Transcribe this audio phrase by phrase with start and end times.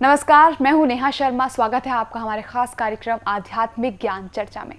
[0.00, 4.76] नमस्कार मैं हूँ नेहा शर्मा। स्वागत है आपका हमारे खास कार्यक्रम आध्यात्मिक ज्ञान चर्चा में।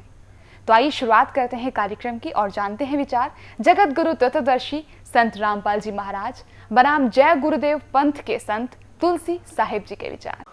[0.67, 5.37] तो आइए शुरुआत करते हैं कार्यक्रम की और जानते हैं विचार। जगत गुरु तत्वदर्शी संत
[5.37, 10.43] रामपाल जी महाराज बनाम जय गुरुदेव पंथ के संत तुलसी साहिब जी के विचार।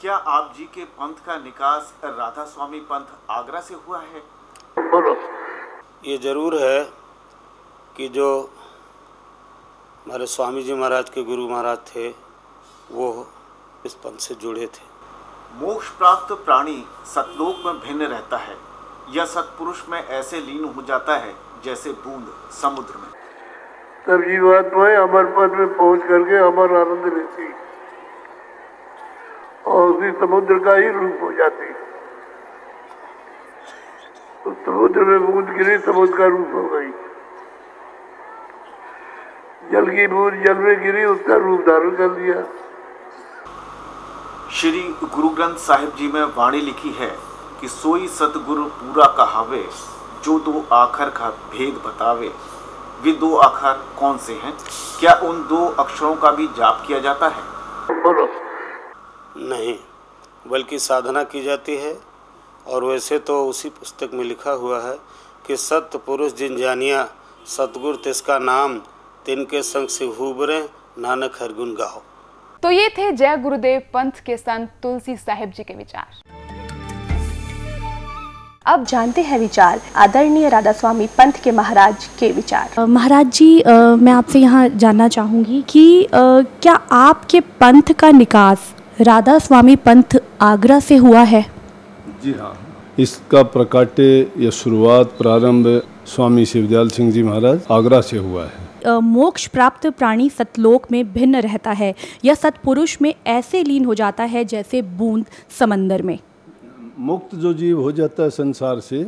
[0.00, 4.20] क्या आप जी के पंथ का निकास राधा स्वामी पंथ आगरा से हुआ है?
[4.80, 5.14] बोलो।
[6.04, 6.82] ये ज़रूर है
[7.96, 8.28] कि जो
[10.06, 12.08] हमारे स्वामी जी महाराज के गुरु महाराज थे
[12.90, 13.26] वो
[13.86, 14.82] इस पंथ से जुड़े थे।
[15.54, 18.56] मोक्ष प्राप्त प्राणी सतलोक में भिन्न रहता है।
[19.10, 21.34] यह सतपुरुष में ऐसे लीन हो जाता है
[21.64, 22.26] जैसे बूंद
[22.62, 23.10] समुद्र में।
[24.06, 27.54] तब जीवात्माएँ अमर पद में पहुँच करके अमर आनंद लेती।
[29.66, 31.72] और उसी समुद्र का ही रूप हो जाती।
[34.44, 36.90] तो समुद्र में बूंद गिरी समुद्र का रूप हो गई।
[39.70, 42.42] जल की बूंद जल में गिरी उसका रूप धारण कर लिया।
[44.54, 47.08] श्री गुरु ग्रंथ साहिब जी में वाणी लिखी है
[47.60, 49.68] कि सोई सतगुरु पूरा कहावे,
[50.24, 52.30] जो दो आखर का भेद बतावे।
[53.02, 54.56] वे दो आखर कौन से हैं?
[55.00, 57.42] क्या उन दो अक्षरों का भी जाप किया जाता है?
[59.36, 59.76] नहीं,
[60.50, 62.00] बल्कि साधना की जाती है,
[62.66, 64.98] और वैसे तो उसी पुस्तक में लिखा हुआ है
[65.46, 67.08] कि सत्य पुरुष जिन जानिया,
[67.46, 68.78] सतगुर तिसका नाम,
[69.26, 72.02] तिनके संग से हुबरे, नानक हरगुन गाओ।
[72.64, 76.22] तो ये थे जय गुरुदेव पंथ के संत तुलसी साहिब जी के विचार।
[78.66, 83.72] अब जानते हैं विचार आदरणीय राधा स्वामी पंथ के महाराज के विचार। महाराज जी अ,
[83.72, 86.08] मैं आपसे यहाँ जानना चाहूँगी कि अ,
[86.62, 91.44] क्या आपके पंथ का निकास राधा स्वामी पंथ आगरा से हुआ है?
[92.24, 92.56] जी हाँ
[92.98, 94.04] इसका प्रकाट्य
[94.38, 95.66] या शुरुआत प्रारंभ
[96.06, 101.40] स्वामी शिवदयाल सिंह जी महाराज आगरा से हुआ है। मोक्ष प्राप्त प्राणी सतलोक में भिन्न
[101.40, 105.26] रहता है। या सतपुरुष में ऐसे लीन हो जाता है जैसे बूंद
[105.58, 106.18] समंदर में।
[106.98, 109.06] मुक्त जो जीव हो जाता है संसार से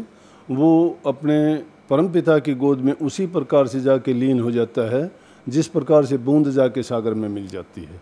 [0.50, 1.54] वो अपने
[1.90, 5.10] परमपिता की गोद में उसी प्रकार से जाके लीन हो जाता है
[5.48, 8.00] जिस प्रकार से बूंद जाके सागर में मिल जाती है।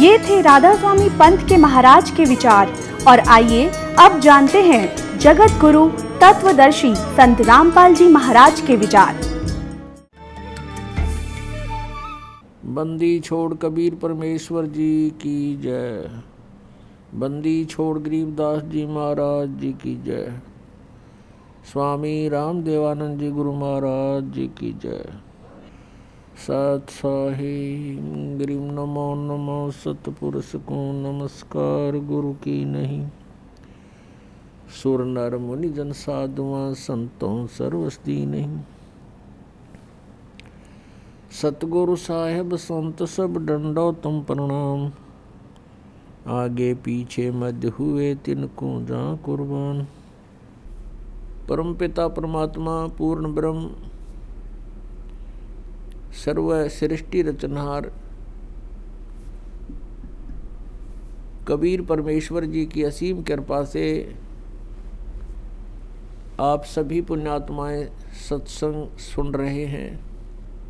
[0.00, 2.72] ये थे राधा स्वामी पंथ के महाराज के विचार।
[3.08, 5.86] और आइए अब जानते हैं जगत गुरु
[6.20, 9.14] तत्वदर्शी संत रामपाल जी महाराज के विचार।
[12.74, 16.10] बंदी छोड़ कबीर परमेश्वर जी की जय।
[17.14, 20.40] बंदी छोड़ गरीबदास जी महाराज जी की जय।
[21.72, 25.12] स्वामी राम देवानंद जी गुरु महाराज जी की जय।
[26.36, 33.08] सत साहिब, ग्रीम नमो नमो सतपुरुष को नमस्कार, गुरु की नहीं।
[34.82, 38.58] सुर नर मुनि जन साधुआ, संतों सर्वस्ती नहीं।
[41.42, 44.92] सतगुरु साहेब, संत सब डंडो तुम प्रणाम।
[46.32, 49.86] आगे पीछे मध्य हुए तिनको जा कुर्बान।
[51.48, 53.70] परमपिता परमात्मा, पूर्ण ब्रह्म,
[56.24, 57.92] सर्व सृष्टि रचनहार,
[61.48, 64.14] कबीर परमेश्वर जी की असीम कृपा से
[66.40, 67.84] आप सभी पुण्यात्माएँ
[68.30, 70.13] सत्संग सुन रहे हैं।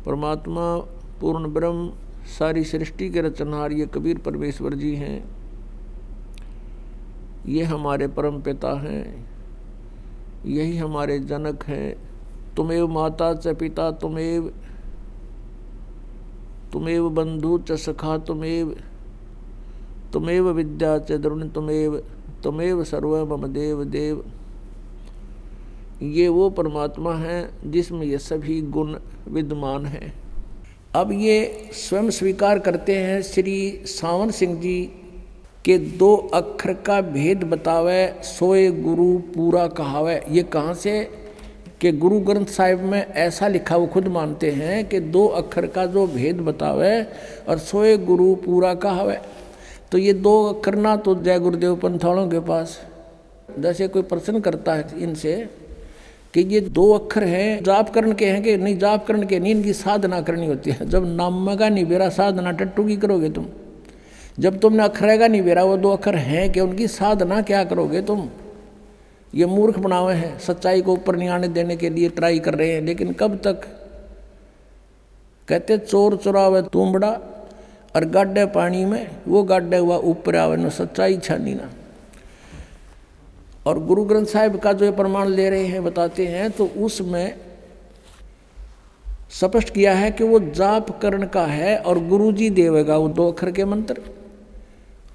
[0.05, 0.77] परमात्मा
[1.21, 1.93] पूर्ण ब्रह्म,
[2.39, 5.35] सारी सृष्टि के रचनहार ये कबीर परमेश्वर जी हैं।
[7.47, 9.29] ये हमारे परम पिता हैं।
[10.45, 11.95] यही हमारे जनक हैं।
[12.55, 14.53] तुमेव माता च पिता, तुमेव
[16.73, 18.75] तुमेव बंधु च सखा, तुमेव
[20.13, 22.03] तुमेव विद्या च द्रोण तुमेव
[22.43, 24.25] तुमेव सर्व मम देव देव।
[26.01, 28.95] ये वो परमात्मा हैं जिसमें ये सभी गुण
[29.27, 30.13] विद्यमान हैं।
[30.95, 34.81] अब ये स्वयं स्वीकार करते हैं श्री सावन सिंह जी
[35.65, 41.25] के दो अक्षर का भेद बतावे, सोए गुरु पूरा कहावे। ये कहाँ से?
[41.81, 45.85] कि गुरु ग्रंथ साहिब में ऐसा लिखा वो खुद मानते हैं कि दो अक्षर का
[45.85, 47.03] जो भेद बतावे
[47.49, 49.19] और सोए गुरु पूरा कहावे।
[49.91, 52.79] तो ये दो अक्षर ना तो जय गुरुदेव पंथाड़ों के पास।
[53.59, 55.35] जैसे कोई प्रश्न करता है इनसे
[56.35, 59.55] कि ये दो अक्षर हैं जाप करण के हैं कि नहीं जाप करण के नहीं,
[59.55, 63.45] इनकी साधना करनी होती है। जब नाम नहीं बेरा साधना टट्टू की करोगे तुम।
[64.39, 68.29] जब तुमने का नहीं बेरा वो दो अक्षर हैं कि उनकी साधना क्या करोगे तुम?
[69.35, 72.71] ये मूर्ख बनावे हैं, सच्चाई को ऊपर नहीं आने देने के लिए ट्राई कर रहे
[72.71, 73.61] हैं। लेकिन कब तक?
[75.47, 77.11] कहते, चोर चुरावे तुमड़ा
[77.95, 81.69] और गाड्डे पानी में, वो गाड्डे हुआ ऊपर आवे, न सच्चाई छानी ना।
[83.65, 87.35] और गुरु ग्रंथ साहिब का जो ये प्रमाण ले रहे हैं, बताते हैं तो उसमें
[89.31, 93.31] स्पष्ट किया है कि वो जाप करण का है और गुरु जी देवेगा, वो दो
[93.31, 94.01] अखर के मंत्र।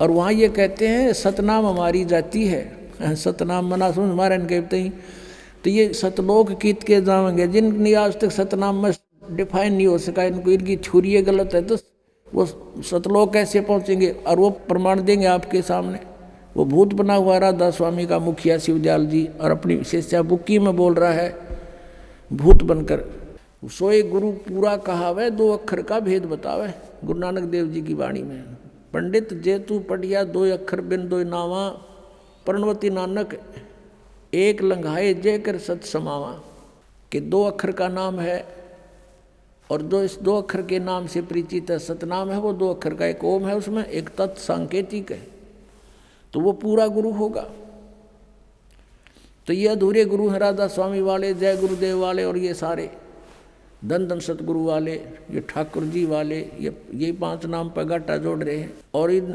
[0.00, 2.62] और वहाँ ये कहते हैं, सतनाम हमारी जाति है।
[3.14, 4.90] सतनाम मना सुन, हमारे कहते ही
[5.64, 8.92] तो ये सतलोक कीत के जाएँगे जिनकी आज तक सतनाम में
[9.30, 11.76] डिफाइन नहीं हो सका, इनको इनकी छुरी गलत है तो
[12.34, 12.46] वो
[12.82, 14.10] सतलोक कैसे पहुँचेंगे?
[14.10, 16.09] और वो प्रमाण देंगे आपके सामने।
[16.56, 20.74] वो भूत बना हुआ राधा स्वामी का मुखिया शिवदयाल जी और अपनी विशेषता बुक्की में
[20.76, 21.34] बोल रहा है,
[22.30, 23.04] भूत बनकर।
[23.70, 26.72] सोए गुरु पूरा कहावे, दो अक्षर का भेद बतावे,
[27.04, 28.42] गुरु नानक देव जी की वाणी में।
[28.92, 31.68] पंडित जेतु पटिया, दो अक्षर बिन दो नावा,
[32.46, 33.38] प्रणवती नानक,
[34.34, 36.32] एक लंघाए जय कर सत समावा,
[37.12, 38.44] कि दो अक्षर का नाम है
[39.70, 42.94] और जो इस दो अक्षर के नाम से परिचित है, सतनाम है, वो दो अक्षर
[42.94, 45.39] का एक ओम है, उसमें एक तत् सांकेतिक है।
[46.34, 47.46] तो वो पूरा गुरु होगा।
[49.46, 52.90] तो ये अधूरे गुरु हैं राधा स्वामी वाले, जय गुरुदेव वाले और ये सारे
[53.84, 54.94] धन धन सतगुरु वाले,
[55.30, 59.34] ये ठाकुर जी वाले, ये यही पाँच नाम पर घाटा जोड़ रहे हैं। और इन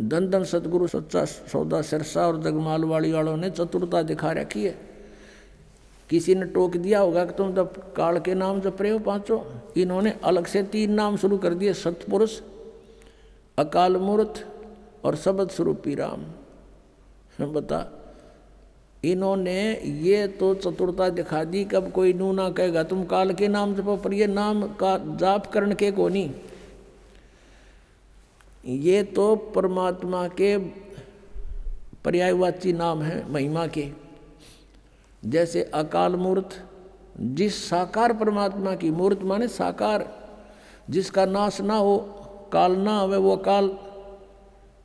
[0.00, 4.74] धन धन सतगुरु सच्चा सौदा सिरसा और जगमाल वाली वालों ने चतुरता दिखा रखी है।
[6.10, 9.40] किसी ने टोक दिया होगा कि तुम जब काल के नाम जप रहे हो पाँचों,
[9.76, 12.40] इन्होंने अलग से तीन नाम शुरू कर दिए, सतपुरुष,
[13.58, 14.46] अकाल मूर्त
[15.04, 16.24] और शबद स्वरूपी राम।
[17.52, 17.98] बता,
[19.04, 23.74] इन्होंने ये तो चतुरता दिखा दी, कब कोई नू ना कहेगा, तुम काल के नाम
[23.74, 26.30] जपो पर ये नाम का जाप करण के को नहीं
[28.66, 30.56] ये तो परमात्मा के
[32.04, 33.90] पर्यायवाची नाम है, महिमा के।
[35.24, 36.48] जैसे अकाल मूर्त,
[37.20, 40.08] जिस साकार परमात्मा की मूर्त, माने साकार,
[40.90, 41.98] जिसका नाश ना हो,
[42.52, 43.78] काल ना हो वो अकाल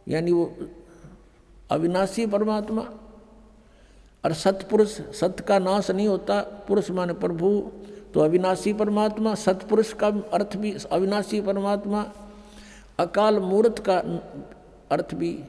[0.07, 0.55] यानी वो
[1.71, 2.81] अविनाशी परमात्मा।
[4.25, 7.71] और सतपुरुष, सत्य का नाश नहीं होता, पुरुष माने प्रभु
[8.13, 12.11] तो अविनाशी परमात्मा, सतपुरुष का अर्थ भी अविनाशी परमात्मा।
[12.99, 13.97] अकाल मूर्त का
[14.91, 15.43] अर्थ भी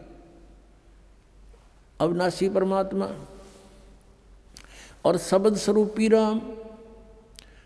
[2.00, 3.10] अविनाशी परमात्मा।
[5.04, 6.40] और शब्द स्वरूपी राम,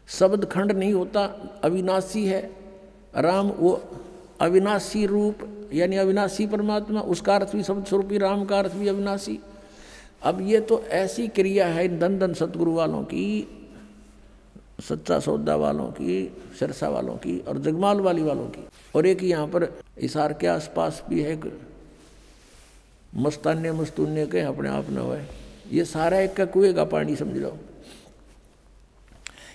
[0.09, 1.25] शब्द खंड नहीं होता,
[1.65, 2.57] अविनाशी है।
[3.17, 3.83] राम वो
[4.41, 9.39] अविनाशी रूप यानी अविनाशी परमात्मा, उसका अर्थ भी शब्द स्वरूपी, राम का अर्थ भी अविनाशी।
[10.23, 13.27] अब ये तो ऐसी क्रिया है इन धन धन सतगुरु वालों की,
[14.81, 16.25] सच्चा सौदा वालों की,
[16.61, 21.03] सरसा वालों की और जगमाल वाली वालों की। और एक यहाँ पर इसार के आसपास
[21.09, 21.41] भी है
[23.17, 25.21] मस्तान्य मस्तून्य के अपने आप न हुए
[25.73, 27.57] ये सारा एक का कुएँ का पानी, समझ लो।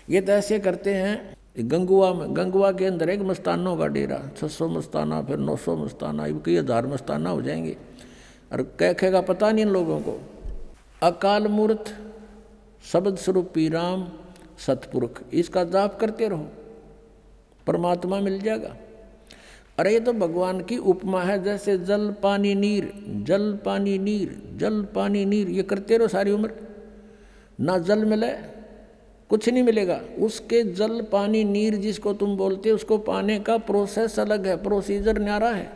[0.10, 4.48] ये तो ऐसे करते हैं गंगुआ में गंगुआ के अंदर एक मस्तानों का डेरा। छः
[4.48, 7.78] सौ मस्ताना, फिर नौ सौ मस्ताना कई हज़ार मस्ताना हो जाएँगे।
[8.54, 10.22] और कह का पता नहीं इन लोगों को।
[11.04, 11.86] अकाल मूर्त,
[12.84, 14.08] शब्द स्वरूपी राम,
[14.68, 16.48] सतपुरुख। इसका जाप करते रहो।
[17.68, 18.76] परमात्मा मिल जाएगा।
[19.80, 24.82] अरे ये तो भगवान की उपमा है, जैसे जल, पानी, नीर। जल, पानी, नीर। जल,
[24.96, 26.52] पानी, नीर। ये करते रहो सारी उम्र।
[27.62, 28.57] ना जल मिले
[29.30, 34.48] कुछ नहीं मिलेगा। उसके जल, पानी, नीर जिसको तुम बोलते उसको पाने का प्रोसेस अलग
[34.48, 35.72] है प्रोसीजर न्यारा है।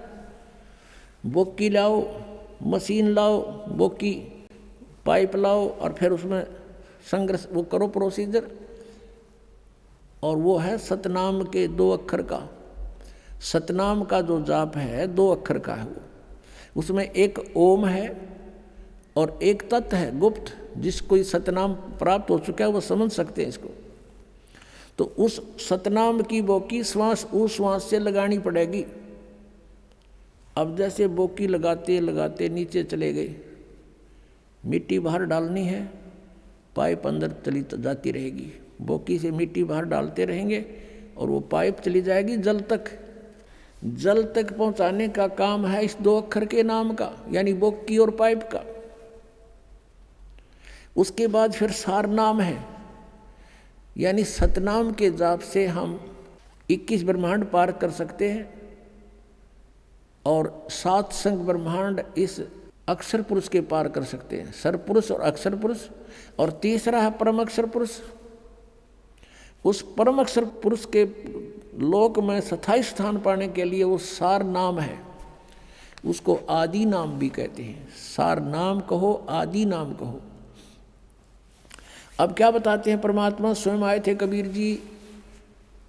[1.25, 2.21] बोकी लाओ,
[2.63, 4.45] मशीन लाओ बोकी
[5.05, 6.43] पाइप लाओ और फिर उसमें
[7.11, 8.51] संघर्ष वो करो प्रोसीजर
[10.23, 12.49] और वो है सतनाम के दो अक्षर का।
[13.41, 16.01] सतनाम का जो जाप है, दो अक्षर का है वो।
[16.77, 18.29] उसमें एक ओम है
[19.17, 23.49] और एक तत्व है, गुप्त। जिसको सतनाम प्राप्त हो चुका है, वो समझ सकते हैं
[23.49, 23.69] इसको।
[24.97, 28.85] तो उस सतनाम की बोकी श्वास, उस श्वास से लगानी पड़ेगी।
[30.57, 33.35] अब जैसे बोकी लगाते लगाते नीचे चले गए,
[34.65, 35.89] मिट्टी बाहर डालनी है,
[36.75, 38.51] पाइप अंदर चली जाती रहेगी।
[38.81, 40.65] बोकी से मिट्टी बाहर डालते रहेंगे
[41.17, 42.91] और वो पाइप चली जाएगी जल तक।
[43.85, 48.11] जल तक पहुँचाने का काम है इस दो अक्षर के नाम का, यानी बोकी और
[48.11, 48.63] पाइप का।
[50.97, 52.65] उसके बाद फिर सार नाम है।
[53.97, 55.99] यानी सतनाम के जाप से हम
[56.69, 58.53] 21 ब्रह्मांड पार कर सकते हैं
[60.25, 62.41] और सात संग ब्रह्मांड इस
[62.87, 65.87] अक्षर पुरुष के पार कर सकते हैं। सर पुरुष और अक्षर पुरुष
[66.39, 67.99] और तीसरा है परम अक्षर पुरुष।
[69.65, 71.05] उस परम अक्षर पुरुष के
[71.79, 74.99] लोक में स्थायी स्थान पाने के लिए वो सार नाम है।
[76.05, 80.21] उसको आदि नाम भी कहते हैं। सार नाम कहो, आदि नाम कहो।
[82.21, 83.53] अब क्या बताते हैं परमात्मा?
[83.53, 84.73] स्वयं आए थे कबीर जी।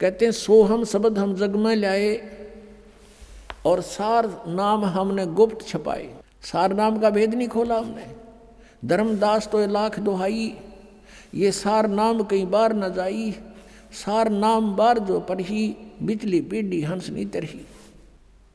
[0.01, 2.39] कहते हैं, सो हम शब्द हम जग में लाए
[3.67, 8.07] और सार नाम हमने गुप्त छपाए। सार नाम का भेद नहीं खोला हमने।
[8.85, 10.55] धर्मदास तो लाख दुहाई।
[11.35, 13.35] ये सार नाम कई बार न जाई।
[13.93, 17.67] सार नाम बार जो परही बिचली पीढ़ी हंस नहीं तरही।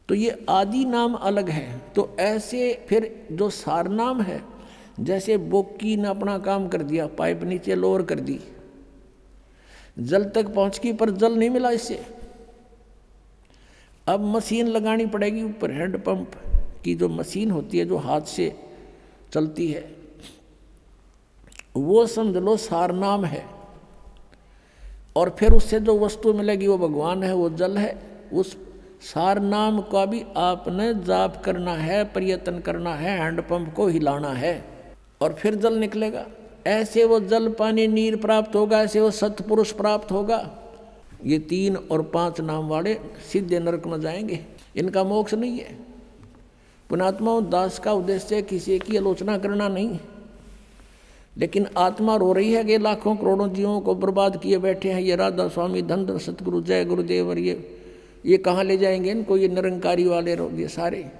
[0.10, 4.57] तो ये आदि नाम अलग है। तो ऐसे फिर जो सार नाम है
[5.00, 8.40] जैसे बोकी ने अपना काम कर दिया, पाइप नीचे लोअर कर दी।
[10.00, 12.06] जल तक पहुँच गई, पर जल नहीं मिला इससे।
[14.08, 16.32] अब मशीन लगानी पड़ेगी ऊपर हैंडपंप
[16.84, 18.60] की जो मशीन होती है, जो हाथ से
[19.34, 19.96] चलती है,
[21.76, 23.46] वो समझ लो सार नाम है।
[25.16, 28.02] और फिर उससे जो वस्तु मिलेगी, वो भगवान है, वो जल है।
[28.34, 28.58] उस
[29.02, 34.77] सार नाम का भी आपने जाप करना है, प्रयत्न करना है हैंडपंप को हिलाना है।
[35.22, 36.28] और फिर जल निकलेगा।
[36.68, 40.60] ऐसे वो जल, पानी, नीर प्राप्त होगा, ऐसे वो सतपुरुष प्राप्त होगा।
[41.26, 42.94] ये तीन और पाँच नाम वाले
[43.32, 44.40] सीधे नरक में जाएँगे।
[44.76, 45.80] इनका मोक्ष नहीं है।
[46.90, 50.00] पुणात्मा दास का उद्देश्य किसी की आलोचना करना नहीं।
[51.38, 55.16] लेकिन आत्मा रो रही है कि लाखों करोड़ों जीवों को बर्बाद किए बैठे हैं। ये
[55.16, 57.78] राधा स्वामी, धन धन, सतगुरु, जय गुरुदेव और ये
[58.26, 59.38] ये कहाँ ले जाएँगे इनको?
[59.38, 61.12] ये निरंकारी वाले ये सारे।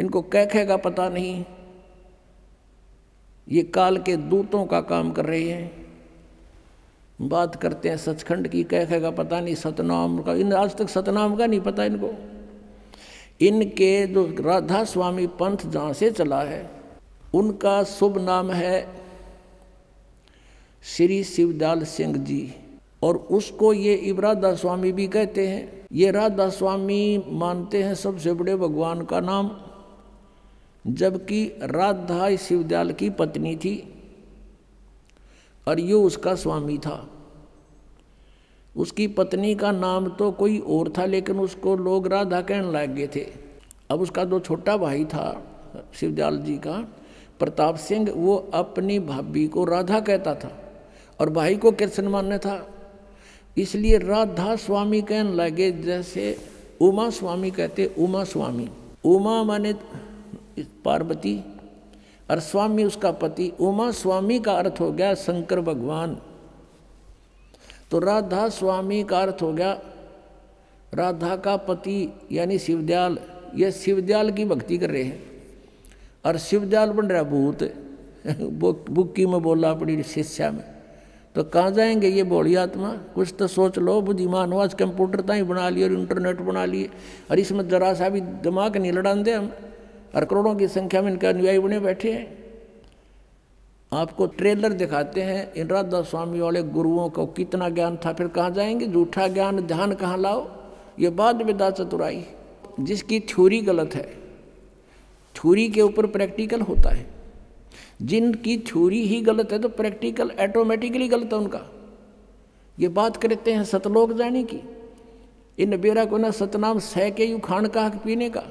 [0.00, 1.44] इनको कह का पता नहीं।
[3.48, 5.86] ये काल के दूतों का काम कर रहे हैं।
[7.20, 11.36] बात करते हैं सचखंड की, कह का पता नहीं, सतनाम का, इन आज तक सतनाम
[11.36, 12.10] का नहीं पता इनको।
[13.40, 16.70] इनके जो राधा स्वामी पंथ जहाँ से चला है,
[17.34, 18.86] उनका शुभ नाम है
[20.84, 22.54] श्री शिवदाल सिंह जी,
[23.02, 28.56] और उसको ये इबरादा स्वामी भी कहते हैं। ये राधा स्वामी मानते हैं सबसे बड़े
[28.56, 29.50] भगवान का नाम।
[30.84, 33.76] जबकि राधा शिवदयाल की पत्नी थी
[35.66, 37.08] और यो उसका स्वामी था।
[38.76, 43.08] उसकी पत्नी का नाम तो कोई और था, लेकिन उसको लोग राधा कहने लग गए
[43.16, 43.26] थे।
[43.90, 45.26] अब उसका जो छोटा भाई था,
[45.94, 46.76] शिवदयाल जी का,
[47.38, 50.50] प्रताप सिंह, वो अपनी भाभी को राधा कहता था
[51.20, 52.66] और भाई को कृष्ण मान्य था।
[53.56, 56.36] इसलिए राधा स्वामी कहने लगे, जैसे
[56.80, 58.68] उमा स्वामी कहते, उमा स्वामी।
[59.04, 59.74] उमा माने
[60.62, 61.44] पार्वती
[62.30, 66.18] और स्वामी उसका पति। उमा स्वामी का अर्थ हो गया शंकर भगवान।
[67.90, 69.80] तो राधा स्वामी का अर्थ हो गया
[70.94, 73.18] राधा का पति, यानी शिवदयाल।
[73.54, 75.22] ये शिवदयाल की भक्ति कर रहे हैं।
[76.26, 77.74] और शिवदयाल बन रहा भूत।
[78.90, 80.64] बुक्की में बोला अपनी शिष्या में।
[81.34, 82.94] तो कहाँ जाएँगे ये बोली आत्मा?
[83.14, 86.64] कुछ तो सोच लो, बुद्धिमान हो, आज कंप्यूटर तो ही बना लिए और इंटरनेट बना
[86.64, 86.90] लिए।
[87.30, 89.52] और इसमें जरा सा भी दिमाग नहीं लड़ान दे हम।
[90.14, 92.38] और करोड़ों की संख्या में इनके अनुयायी बने बैठे हैं।
[93.92, 98.50] आपको ट्रेलर दिखाते हैं, इन राधा स्वामी वाले गुरुओं को कितना ज्ञान था, फिर कहाँ
[98.50, 98.86] जाएँगे?
[98.86, 100.50] झूठा ज्ञान, ध्यान कहाँ लाओ?
[100.98, 102.24] ये बाद विदा चतुराई,
[102.80, 104.14] जिसकी थ्योरी गलत है,
[105.34, 107.06] थ्योरी के ऊपर प्रैक्टिकल होता है।
[108.02, 111.60] जिनकी थ्योरी ही गलत है तो प्रैक्टिकल ऑटोमेटिकली गलत है उनका।
[112.80, 114.60] ये बात करते हैं सतलोक जाने की।
[115.58, 118.42] इन बेरा को ना सतनाम सह के यू खान का पीने का?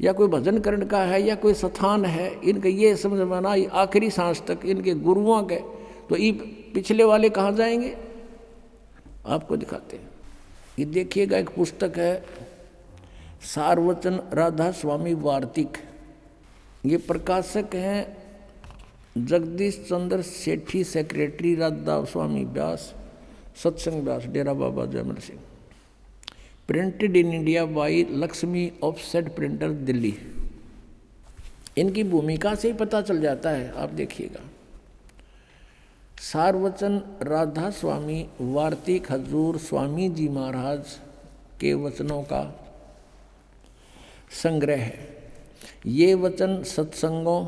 [0.00, 3.54] या कोई भजन करण का है या कोई स्थान है, इनके ये समझ में ना
[3.80, 5.56] आखिरी सांस तक इनके गुरुओं के
[6.08, 6.32] तो ये
[6.74, 7.96] पिछले वाले कहाँ जाएँगे?
[9.26, 10.08] आपको दिखाते हैं।
[10.78, 12.24] ये देखिएगा एक पुस्तक है
[13.44, 15.76] सारवचन राधा स्वामी वार्तिक।
[16.86, 18.16] ये प्रकाशक हैं
[19.18, 22.92] Jagdish Chandra Sethi, secretary Radha Soami Beas
[23.62, 25.40] Satsang Beas Dera Baba Jaimal Singh.
[26.68, 30.14] Printed in India by Lakshmi offset printer Delhi
[31.78, 34.40] इनकी भूमिका से ही पता चल जाता है, आप देखिएगा।
[36.22, 40.96] सारवचन राधा स्वामी, वार्तिक हजूर स्वामी जी महाराज
[41.60, 42.42] के वचनों का
[44.42, 44.98] संग्रह है।
[45.86, 47.44] ये वचन सत्संगों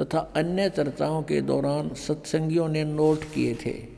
[0.00, 3.95] तथा अन्य चर्चाओं के दौरान सत्संगियों ने नोट किए थे।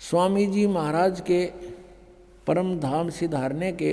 [0.00, 1.46] स्वामी जी महाराज के
[2.46, 3.92] परम धाम सिधारने के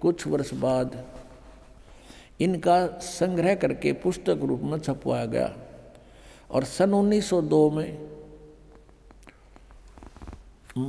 [0.00, 1.04] कुछ वर्ष बाद
[2.40, 5.56] इनका संग्रह करके पुस्तक रूप में छपवाया गया।
[6.50, 8.10] और सन 1902 में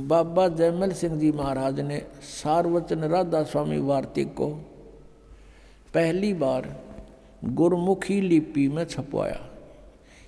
[0.08, 4.48] बाबा जयमल सिंह जी महाराज ने सार्वचन राधा स्वामी वार्तिक को
[5.94, 6.76] पहली बार
[7.44, 9.40] गुरमुखी लिपि में छपवाया।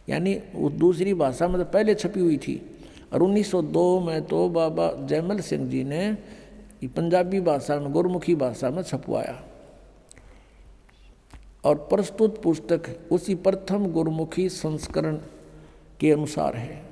[0.09, 2.74] यानी उस दूसरी भाषा में तो पहले छपी हुई थी।
[3.15, 6.17] और 1902 में तो बाबा जयमल सिंह जी ने
[6.87, 9.43] पंजाबी भाषा में, गुरमुखी भाषा में छपवाया।
[11.65, 15.17] और प्रस्तुत पुस्तक उसी प्रथम गुरमुखी संस्करण
[16.01, 16.83] के अनुसार है।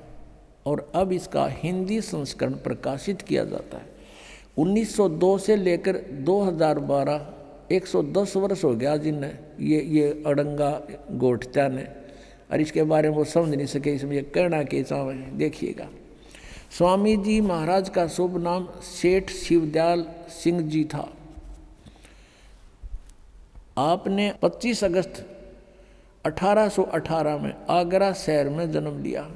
[0.65, 3.85] और अब इसका हिंदी संस्करण प्रकाशित किया जाता है।
[4.57, 7.27] 1902 से लेकर 2012
[7.71, 10.71] 110 वर्ष हो गया जिनने ये ये अड़ंगा
[11.11, 11.83] गोठत्या ने।
[12.51, 15.87] और इसके बारे में वो समझ नहीं सके, इसमें ये कहना के चावे देखिएगा।
[16.73, 21.07] स्वामी जी महाराज का शुभ नाम सेठ शिवदयाल सिंह जी था।
[23.77, 25.25] आपने 25 अगस्त
[26.25, 29.27] 1818 में आगरा शहर में जन्म लिया।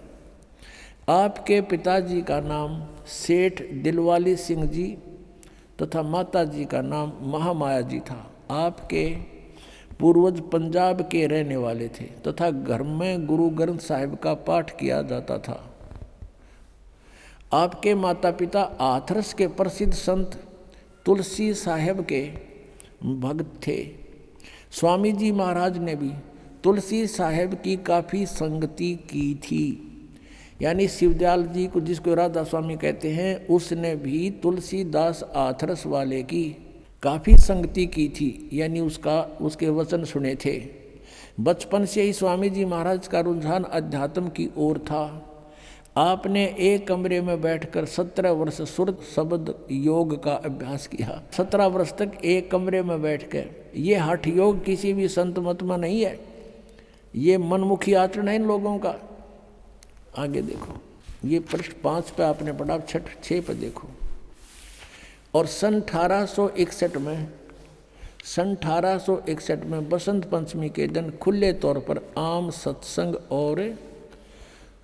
[1.10, 4.88] आपके पिताजी का नाम सेठ दिलवाली सिंह जी
[5.82, 8.20] तथा माता जी का नाम महामाया जी था।
[8.52, 9.10] आपके
[10.00, 15.02] पूर्वज पंजाब के रहने वाले थे तथा घर में गुरु ग्रंथ साहिब का पाठ किया
[15.02, 15.64] जाता था।
[17.54, 20.44] आपके माता पिता आथरस के प्रसिद्ध संत
[21.06, 22.32] तुलसी साहेब के
[23.06, 23.90] भक्त थे।
[24.72, 26.12] स्वामी जी महाराज ने भी
[26.64, 29.84] तुलसी साहेब की काफ़ी संगति की थी।
[30.62, 36.58] यानी शिवदयाल जी को जिसको राधा स्वामी कहते हैं, उसने भी तुलसीदास आथरस वाले की
[37.04, 40.62] काफ़ी संगति की थी, यानी उसका, उसके वचन सुने थे।
[41.40, 45.27] बचपन से ही स्वामी जी महाराज का रुझान अध्यात्म की ओर था।
[45.98, 51.94] आपने एक कमरे में बैठकर सत्रह वर्ष सुर शब्द योग का अभ्यास किया। सत्रह वर्ष
[51.94, 56.20] तक एक कमरे में बैठकर, ये हठ योग किसी भी संत मत में नहीं है।
[57.14, 58.94] ये मनमुखी आचरण है इन लोगों का।
[60.18, 60.78] आगे देखो,
[61.26, 63.88] ये पृष्ठ पाँच पे आपने पढ़ा, छठ छः पे देखो।
[65.34, 67.28] और सन अठारह सौ इकसठ में,
[68.26, 73.62] सन अठारह सौ इकसठ में बसंत पंचमी के दिन खुले तौर पर आम सत्संग और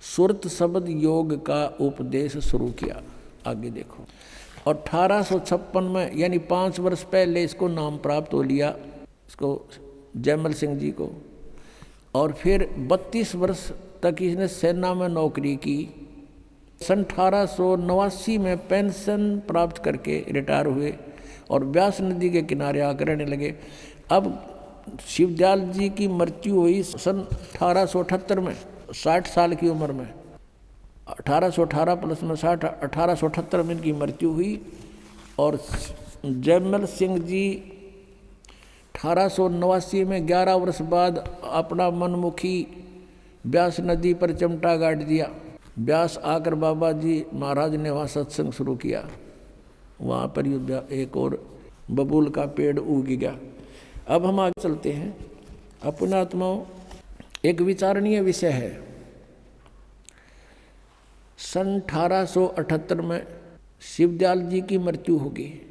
[0.04, 3.02] सुरत शब्द योग का उपदेश शुरू किया।
[3.46, 4.06] आगे देखो।
[4.66, 8.76] और अठारह सौ छप्पन में, यानी पाँच वर्ष पहले इसको नाम प्राप्त हो लिया,
[9.28, 9.68] इसको
[10.16, 11.10] जयमल सिंह जी को।
[12.14, 13.70] और फिर 32 वर्ष
[14.02, 16.10] तक इसने सेना में नौकरी की।
[16.88, 20.94] सन अठारह सौ नवासी में पेंशन प्राप्त करके रिटायर हुए
[21.50, 23.54] और व्यास नदी के किनारे आकर रहने लगे।
[24.10, 24.50] अब
[25.08, 28.56] शिवदयाल जी की मृत्यु हुई सन अठारह सौ अठहत्तर में।
[28.94, 30.08] साठ साल की उम्र में
[31.10, 34.60] 1818 प्लस में साठ, अठारह में इनकी मृत्यु हुई
[35.38, 35.58] और
[36.26, 37.48] जयमल सिंह जी
[38.94, 42.66] अठारह सौ नवासी में 11 वर्ष बाद अपना मनमुखी
[43.46, 45.30] ब्यास नदी पर चमटा गाड़ दिया।
[45.78, 49.08] ब्यास आकर बाबा जी महाराज ने वहाँ सत्संग शुरू किया।
[50.00, 50.46] वहाँ पर
[50.92, 51.36] एक और
[51.90, 53.36] बबूल का पेड़ उग गया।
[54.08, 55.16] अब हम आगे चलते हैं।
[55.82, 56.58] अपनात्माओं
[57.44, 58.84] एक विचारणीय विषय है।
[61.38, 63.26] सन अठारह सौ अठहत्तर में
[63.80, 65.62] शिवदयाल जी की मृत्यु होगी।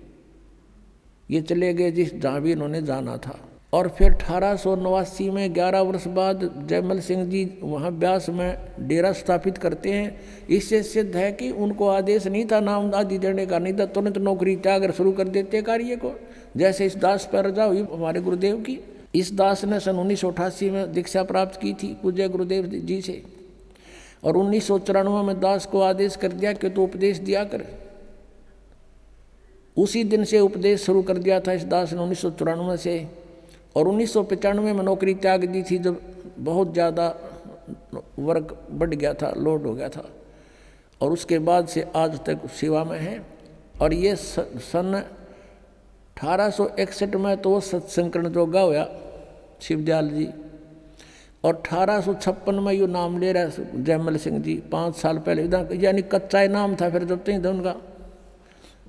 [1.32, 3.40] ये चले गए जिस जहाँ भी इन्होंने जाना था।
[3.74, 8.58] और फिर अठारह सौ नवासी में ग्यारह वर्ष बाद जयमल सिंह जी वहाँ ब्यास में
[8.80, 13.46] डेरा स्थापित करते हैं। इससे सिद्ध है कि उनको आदेश नहीं था नाम आदि देने
[13.46, 16.20] का, नहीं था तुरंत नौकरी त्याग शुरू कर देते कार्य को।
[16.58, 18.80] जैसे इस दास पर रजा हुई हमारे गुरुदेव की
[19.14, 23.02] इस दास ने सन उन्नीस सौ अठासी में दीक्षा प्राप्त की थी पूज्य गुरुदेव जी
[23.02, 23.22] से।
[24.24, 27.66] और उन्नीस सौ चौरानवे में दास को आदेश कर दिया कि तो उपदेश दिया कर।
[29.78, 32.22] उसी दिन से उपदेश शुरू कर दिया था इस दास ने उन्नीस
[32.84, 32.96] से
[33.76, 36.02] और उन्नीस में नौकरी त्याग दी थी जब
[36.40, 37.08] बहुत ज़्यादा
[38.20, 40.10] वर्क बढ़ गया था, लोड हो गया था।
[41.02, 43.22] और उसके बाद से आज तक सेवा में है।
[43.82, 45.04] और ये सन
[46.18, 48.88] अठारह सौ इकसठ में तो सत्संकरण जोगा होया,
[49.62, 50.28] शिवदयाल जी।
[51.44, 55.44] और अठारह सौ छप्पन में यो नाम ले रहा जयमल सिंह जी, पाँच साल पहले।
[55.78, 57.76] यानी कच्चा नाम था, फिर जब तक उनका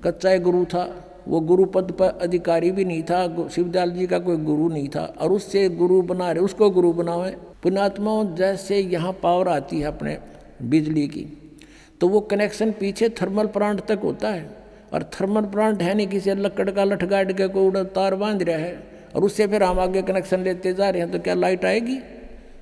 [0.05, 0.85] कच्चा गुरु था,
[1.29, 5.05] वो गुरु पद पर अधिकारी भी नहीं था शिवदयाल जी का कोई गुरु नहीं था।
[5.21, 7.31] और उससे गुरु बना रहे, उसको गुरु बनावे।
[7.63, 10.19] पुणात्मा जैसे यहाँ पावर आती है अपने
[10.65, 11.27] बिजली की
[12.01, 14.64] तो वो कनेक्शन पीछे थर्मल प्लांट तक होता है।
[14.95, 18.43] और थर्मल प्लांट है नहीं किसी लकड़ का लठ गाड़ के कोई उड़ा तार बाँध
[18.43, 21.65] रहा है और उससे फिर हम आगे कनेक्शन लेते जा रहे हैं तो क्या लाइट
[21.65, 21.99] आएगी?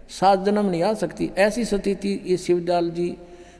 [0.08, 3.16] सात जन्म नहीं आ सकती। ऐसी स्थिति ये शिवदाल जी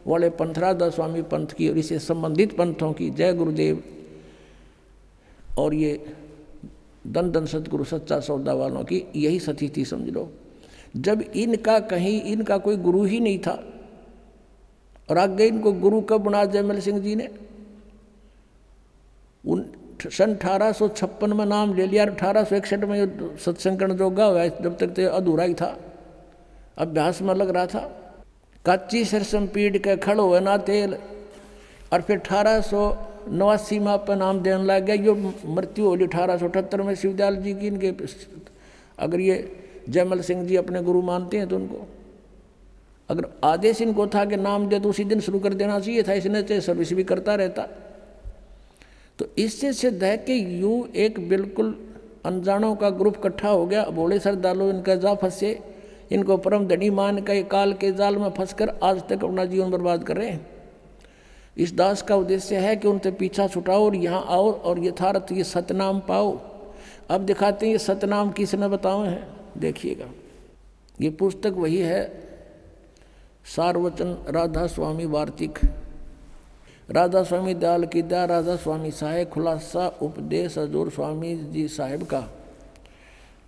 [0.06, 3.82] वाले पंथराधा स्वामी पंथ की और इससे संबंधित पंथों की। जय गुरुदेव।
[5.58, 6.06] और ये
[7.06, 10.32] दन दन सतगुरु सच्चा सौदा वालों की यही स्थिति समझ लो।
[10.96, 13.72] जब इनका कहीं, इनका कोई गुरु ही नहीं था,
[15.11, 17.28] और आगे इनको गुरु कब बना, जयमल सिंह जी ने?
[19.44, 19.64] उन
[20.09, 24.46] सन अठारह सौ छप्पन में नाम ले लिया, अठारह सौ इकसठ में सत्संकरण जोगा हुआ
[24.46, 25.76] जब तक तो अधूरा ही था,
[26.78, 27.81] अभ्यास में लग रहा था।
[28.64, 30.96] कच्ची सरसम पीट के खड़ो है ना तेल,
[31.92, 32.83] और फिर अठारह सौ
[33.31, 35.14] नवासी में पर नाम देने लग गया जो
[35.46, 37.92] मृत्यु होली अठारह सौ अठहत्तर में शिवदयाल जी की इनके
[38.98, 39.37] अगर ये
[39.88, 41.87] जयमल सिंह जी अपने गुरु मानते हैं तो उनको।
[43.09, 46.12] अगर आदेश इनको था कि नाम दे तो उसी दिन शुरू कर देना चाहिए था,
[46.12, 47.68] इसने चाहे सर्विस भी करता रहता।
[49.18, 51.75] तो इससे सिद्ध है कि यू एक बिल्कुल
[52.27, 55.59] अनजानों का ग्रुप इकट्ठा हो गया। सर डालो इनका जा फंसे,
[56.12, 60.05] इनको परम धनी मान के काल के जाल में फंसकर आज तक अपना जीवन बर्बाद
[60.05, 60.46] कर रहे हैं।
[61.57, 65.44] इस दास का उद्देश्य है कि उनसे पीछा छुटाओ और यहाँ आओ और यथार्थ ये
[65.44, 66.38] सतनाम पाओ।
[67.11, 69.27] अब दिखाते हैं ये सतनाम किसने बताओ है?
[69.59, 70.07] देखिएगा।
[71.01, 72.03] ये पुस्तक वही है।
[73.46, 75.59] सारवचन राधा स्वामी वार्तिक
[76.92, 82.28] राधा स्वामी दयाल की दया राधा स्वामी साहेब, खुलासा उपदेश हजूर स्वामी जी साहेब का।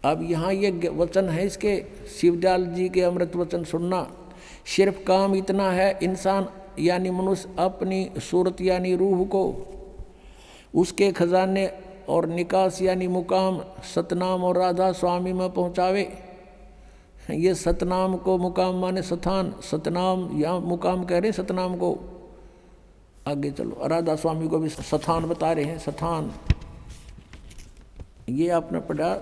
[0.05, 1.77] अब यहाँ ये वचन है इसके
[2.11, 4.07] शिवदयाल जी के अमृत वचन सुनना।
[4.67, 9.45] सिर्फ़ काम इतना है, इंसान यानी मनुष्य अपनी सूरत यानी रूह को,
[10.75, 11.67] उसके खजाने
[12.09, 13.61] और निकास यानी मुकाम
[13.95, 16.09] सतनाम और राधा स्वामी में पहुँचावे।
[17.31, 21.99] ये सतनाम को मुकाम माने स्थान, सतनाम या मुकाम कह रहे सतनाम को।
[23.29, 26.33] आगे चलो। राधा स्वामी को भी सथान बता रहे हैं, सथान।
[28.29, 29.15] ये आपने पढ़ा,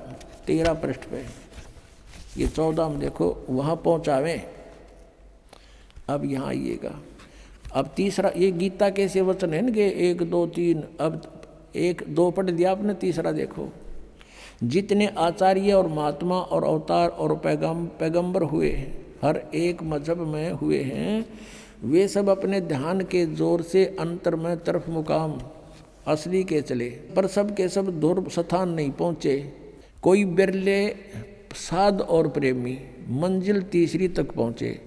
[0.47, 1.25] तेरह पृष्ठ पे।
[2.37, 4.43] ये चौदह में देखो, वहाँ पहुँचावे।
[6.09, 7.01] अब यहाँ आइएगा।
[7.75, 11.43] अब तीसरा, ये गीता कैसे वचन है ना एक, दो, तीन, अब
[11.77, 13.73] एक, दो पढ़ दिया आपने, तीसरा देखो।
[14.65, 20.53] जितने आचार्य और महात्मा और अवतार और पैगम, पैगंबर हुए हैं, हर एक मज़हब में
[20.53, 21.25] हुए हैं
[21.83, 25.39] वे सब अपने ध्यान के ज़ोर से अंतर में तरफ़ मुकाम,
[26.07, 29.37] असली के चले, पर सब के सब दूर स्थान नहीं पहुँचे।
[30.03, 30.89] कोई बिरले,
[31.57, 32.79] साध और प्रेमी
[33.11, 34.79] मंजिल तीसरी तक पहुँचे।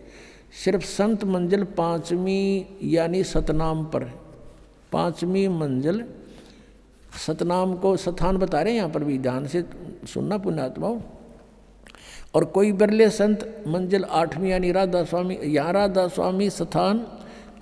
[0.64, 4.04] सिर्फ़ संत मंजिल पांचवी यानी सतनाम पर।
[4.92, 6.04] पांचवी मंजिल
[7.28, 9.64] सतनाम को स्थान बता रहे हैं, यहाँ पर भी ध्यान से
[10.08, 11.00] सुनना पुण्यात्माओं।
[12.36, 17.08] और कोई बिरले संत, मंजिल आठवीं यानी राधा स्वामी यहाँ राधा स्वामी स्थान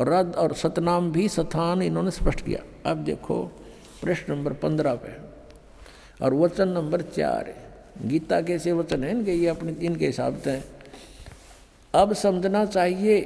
[0.02, 3.44] और राध और सतनाम भी स्थान इन्होंने स्पष्ट किया। अब देखो,
[4.02, 5.34] प्रश्न नंबर पंद्रह पे।
[6.26, 7.54] और वचन नंबर चार
[8.06, 9.12] गीता कैसे वचन है?
[9.12, 10.64] इनके ये अपने इनके हिसाब से
[11.94, 13.22] अब समझना चाहिए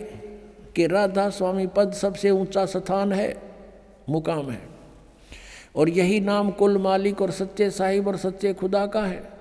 [0.75, 3.37] कि राधा स्वामी पद सबसे ऊँचा स्थान है,
[4.09, 4.61] मुकाम है।
[5.75, 9.36] और यही नाम कुल मालिक और सच्चे साहिब और सच्चे खुदा का है।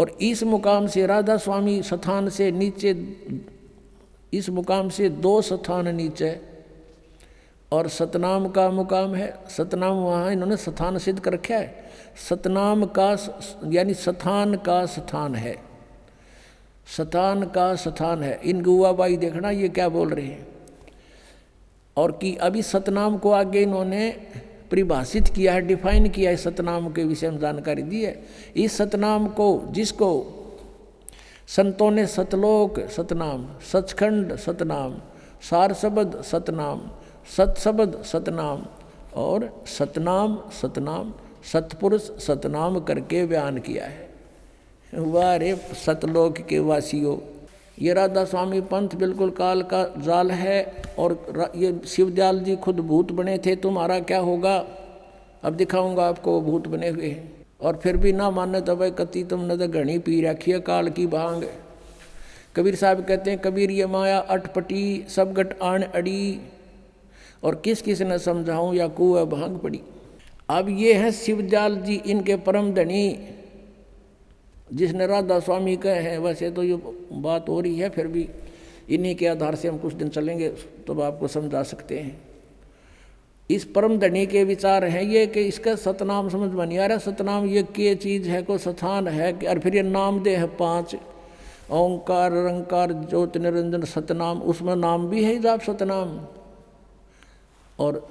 [0.00, 3.16] और इस मुकाम से राधा स्वामी स्थान से नीचे,
[4.34, 6.40] इस मुकाम से दो स्थान नीचे।
[7.72, 11.90] और सतनाम का मुकाम है, सतनाम वहाँ इन्होंने स्थान सिद्ध कर रखा है।
[12.28, 13.16] सतनाम का
[13.66, 15.56] यानी स्थान का स्थान है।
[16.96, 20.48] स्थान का स्थान है। इन गुआबाई देखना ये क्या बोल रहे हैं।
[21.96, 24.16] और कि अभी सतनाम को आगे इन्होंने
[24.70, 28.22] परिभाषित किया है, डिफाइन किया है, सतनाम के विषय में जानकारी दी है।
[28.56, 30.10] इस सतनाम को, जिसको
[31.48, 35.00] संतों ने सतलोक सतनाम, सचखंड सतनाम
[35.42, 36.80] सार शब्द सतनाम
[37.36, 38.64] सतशब्द सतनाम
[39.16, 41.12] और सतनाम सतनाम,
[41.52, 44.08] सतपुरुष सतनाम करके बयान किया है।
[44.92, 45.54] वाह रे
[45.86, 47.16] सतलोक के वासियों
[47.80, 53.12] ये राधा स्वामी पंथ बिल्कुल काल का जाल है और ये शिवदयाल जी खुद भूत
[53.12, 54.56] बने थे, तुम्हारा क्या होगा?
[55.44, 58.90] अब दिखाऊँगा आपको वो भूत बने हुए हैं। और फिर भी ना माने तो भाई
[58.90, 61.48] कति तुमने तो घनी पी रखी है काल की भाँग।
[62.56, 66.40] कबीर साहब कहते हैं, कबीर, ये माया अटपटी, सब गट आण अड़ी,
[67.44, 69.80] और किस किस ने समझाऊं या कुआ भाँग पड़ी?
[70.48, 73.18] अब ये है शिवदयाल जी, इनके परम धनी।
[74.72, 76.80] जिसने राधा स्वामी कहे हैं, वैसे तो ये
[77.12, 78.28] बात हो रही है, फिर भी
[78.88, 80.48] इन्हीं के आधार से हम कुछ दिन चलेंगे
[80.86, 82.18] तो आपको समझा सकते हैं।
[83.50, 86.98] इस परम धनी के विचार हैं ये कि इसका सतनाम समझ में नहीं आ रहा,
[86.98, 90.46] सतनाम ये के चीज़ है, को स्थान है कि, और फिर ये नाम दे है
[90.56, 90.94] पाँच,
[91.70, 96.18] ओंकार, रंकार, ज्योति, निरंजन, सतनाम, उसमें नाम भी है जाप सतनाम,
[97.78, 98.06] और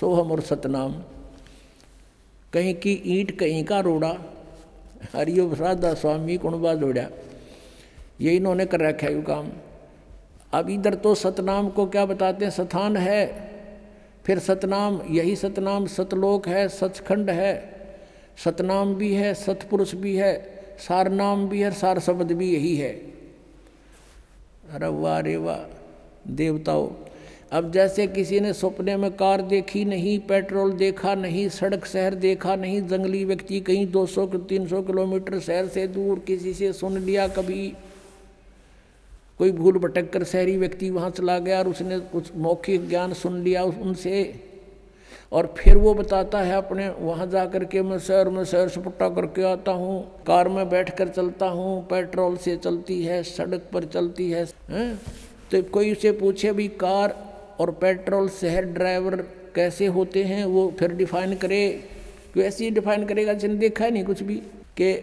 [0.00, 0.92] सोहम और सतनाम।
[2.52, 4.12] कहीं की ईंट, कहीं का रोड़ा
[5.14, 7.06] हरियो राधा स्वामी कुणबा जोड़ा
[8.20, 9.48] ये इन्होंने कर रखा है काम।
[10.52, 12.52] अब इधर तो सतनाम को क्या बताते हैं?
[12.52, 13.50] सथान है।
[14.24, 17.52] फिर सतनाम, यही सतनाम सतलोक है, सचखंड है।
[18.44, 20.32] सतनाम भी है, सतपुरुष भी है
[20.78, 22.92] सार नाम भी है सार शब्द भी यही है।
[24.72, 25.58] अरे वाह रे वाह,
[26.28, 26.88] देवताओं
[27.52, 32.54] अब जैसे किसी ने सपने में कार देखी नहीं पेट्रोल देखा नहीं सड़क शहर देखा
[32.56, 37.72] नहीं जंगली व्यक्ति कहीं 200 300 किलोमीटर शहर से दूर किसी से सुन लिया कभी
[39.38, 43.42] कोई भूल भटक कर शहरी व्यक्ति वहाँ चला गया और उसने कुछ मौखिक ज्ञान सुन
[43.42, 44.22] लिया उनसे
[45.32, 49.08] और फिर वो बताता है अपने वहाँ जा कर के मैं शहर में शहर सपट्टा
[49.08, 53.84] करके आता हूँ कार में बैठ कर चलता हूँ पेट्रोल से चलती है सड़क पर
[53.84, 54.94] चलती है, है?
[55.52, 57.16] तो कोई उसे पूछे भी कार
[57.60, 59.16] और पेट्रोल शहर ड्राइवर
[59.54, 61.84] कैसे होते हैं, वो फिर डिफाइन करे।
[62.32, 64.34] क्यों ऐसे ही डिफाइन करेगा, जिसने देखा है नहीं कुछ भी,
[64.76, 64.94] कि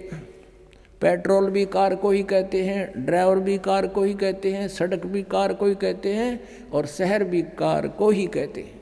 [1.01, 5.05] पेट्रोल भी कार को ही कहते हैं, ड्राइवर भी कार को ही कहते हैं, सड़क
[5.05, 6.39] भी कार को ही कहते हैं,
[6.69, 8.81] और शहर भी कार को ही कहते हैं।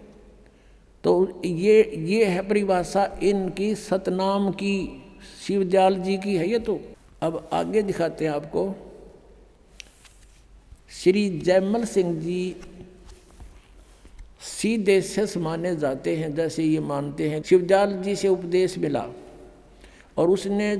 [1.03, 5.03] तो ये ये है परिभाषा इनकी सतनाम की,
[5.47, 6.79] शिवदयाल जी की है ये तो।
[7.21, 8.75] अब आगे दिखाते हैं आपको।
[11.03, 12.55] श्री जयमल सिंह जी
[14.45, 19.05] सीधे से माने जाते हैं, जैसे ये मानते हैं शिवजाल जी से उपदेश मिला
[20.17, 20.75] और उसने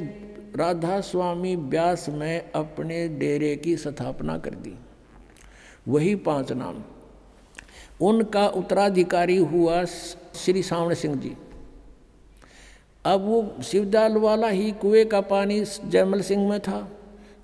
[0.56, 4.76] राधा स्वामी व्यास में अपने डेरे की स्थापना कर दी।
[5.88, 6.84] वही पाँच नाम।
[8.02, 11.36] उनका उत्तराधिकारी हुआ श्री सावण सिंह जी।
[13.06, 16.88] अब वो शिवदाल वाला ही कुएँ का पानी जयमल सिंह में था।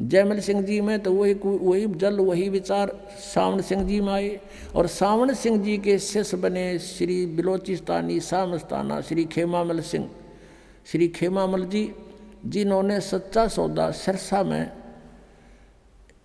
[0.01, 2.91] जयमल सिंह जी में तो वही वही जल, वही विचार
[3.23, 4.39] सावण सिंह जी में आए।
[4.75, 10.09] और सावण सिंह जी के शिष्य बने श्री बिलोचिस्तानी सामस्ताना श्री खेमामल सिंह।
[10.85, 11.91] श्री खेमामल जी,
[12.45, 14.71] जिन्होंने सच्चा सौदा सरसा में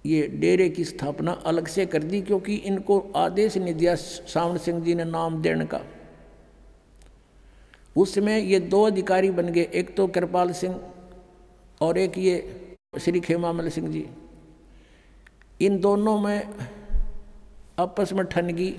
[0.04, 4.82] ये डेरे की स्थापना अलग से कर दी, क्योंकि इनको आदेश नहीं दिया सावण सिंह
[4.84, 5.80] जी ने नाम देने का।
[7.96, 10.80] उसमें ये दो अधिकारी बन गए, एक तो कृपाल सिंह
[11.80, 12.62] और एक ये
[12.98, 14.04] श्री खेमामल सिंह जी,
[15.60, 16.54] इन दोनों में
[17.78, 18.74] आपस में ठनगी,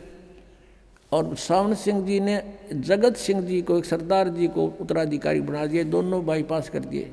[1.11, 2.41] और सावन सिंह जी ने
[2.73, 7.11] जगत सिंह जी को, एक सरदार जी को उत्तराधिकारी बना दिए दोनों बाईपास कर दिए।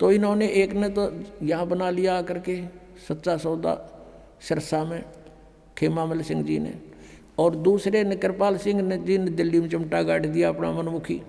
[0.00, 1.10] तो इन्होंने एक ने तो
[1.42, 2.60] यहाँ बना लिया करके
[3.08, 3.74] सच्चा सौदा
[4.48, 5.02] सिरसा में
[5.78, 6.74] खेमामल सिंह जी ने।
[7.38, 11.20] और दूसरे ने कृपाल सिंह ने, जी ने दिल्ली में चमटा गाड़ दिया अपना मनमुखी।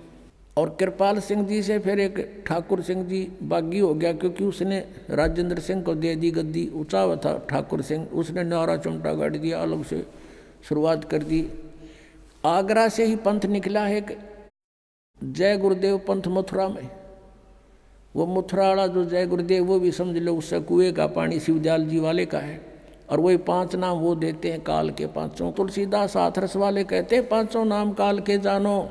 [0.57, 4.79] और कृपाल सिंह जी से फिर एक ठाकुर सिंह जी बागी हो गया, क्योंकि उसने
[5.09, 9.35] राजेंद्र सिंह को दे दी गद्दी ऊँचा हुआ था ठाकुर सिंह। उसने नारा चमटा गाड़
[9.37, 10.05] दिया अलग से
[10.69, 11.45] शुरुआत कर दी।
[12.45, 14.17] आगरा से ही पंथ निकला है एक
[15.23, 16.89] जय गुरुदेव पंथ मथुरा में।
[18.15, 21.85] वो मथुरा वाला जो जय गुरुदेव, वो भी समझ लो, उससे कुएँ का पानी शिवजाल
[21.85, 22.59] जी वाले का है।
[23.09, 27.27] और वही पाँच नाम वो देते हैं, काल के पाँचों। तुलसीदास आथरस वाले कहते हैं,
[27.29, 28.89] पाँचों नाम काल के जानो।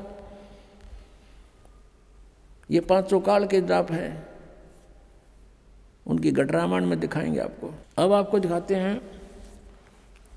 [2.70, 4.26] ये पाँचों काल के जाप हैं।
[6.06, 9.00] उनकी घटरामायण में दिखाएँगे आपको। अब आपको दिखाते हैं,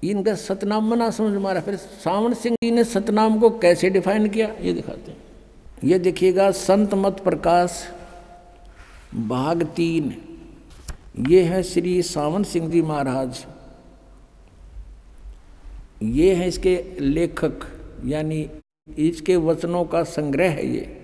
[0.04, 4.56] इनका सतनाम मना समझ मारा फिर सावन सिंह जी ने सतनाम को कैसे डिफाइन किया,
[4.62, 5.18] ये दिखाते हैं।
[5.84, 7.88] ये देखिएगा, संत मत प्रकाश,
[9.16, 10.16] भाग तीन।
[11.30, 13.46] ये है श्री सावन सिंह जी महाराज।
[16.04, 17.60] ये है इसके लेखक,
[18.06, 18.50] यानी
[18.98, 21.03] इसके वचनों का संग्रह है ये।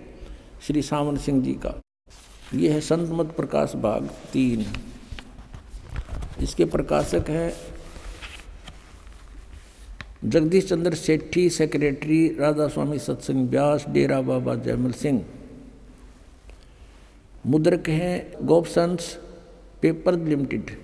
[0.67, 1.81] श्री सावन सिंह जी का।
[2.53, 4.65] ये है संत मत प्रकाश भाग तीन।
[6.41, 7.53] इसके प्रकाशक हैं
[10.25, 15.25] जगदीश चंद्र सेठी, सेक्रेटरी राधा स्वामी सत्संग व्यास डेरा बाबा जयमल सिंह।
[17.45, 19.17] मुद्रक हैं गोप गोपसंस
[19.81, 20.77] पेपर लिमिटेड,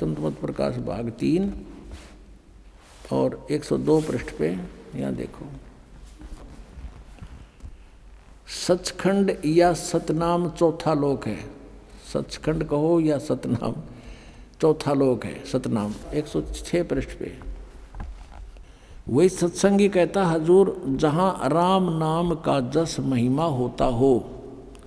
[0.00, 1.52] संत मत प्रकाश भाग तीन।
[3.12, 4.48] और 102 पृष्ठ पे,
[4.96, 5.46] यहाँ देखो।
[8.48, 11.38] सचखंड या सतनाम चौथा लोक है।
[12.14, 13.74] सचखंड कहो या सतनाम,
[14.60, 17.32] चौथा लोक है, सतनाम। 106 पृष्ठ पे।
[19.08, 24.30] वही सत्संगी कहता, हजूर, जहाँ राम नाम का जस महिमा होता हो।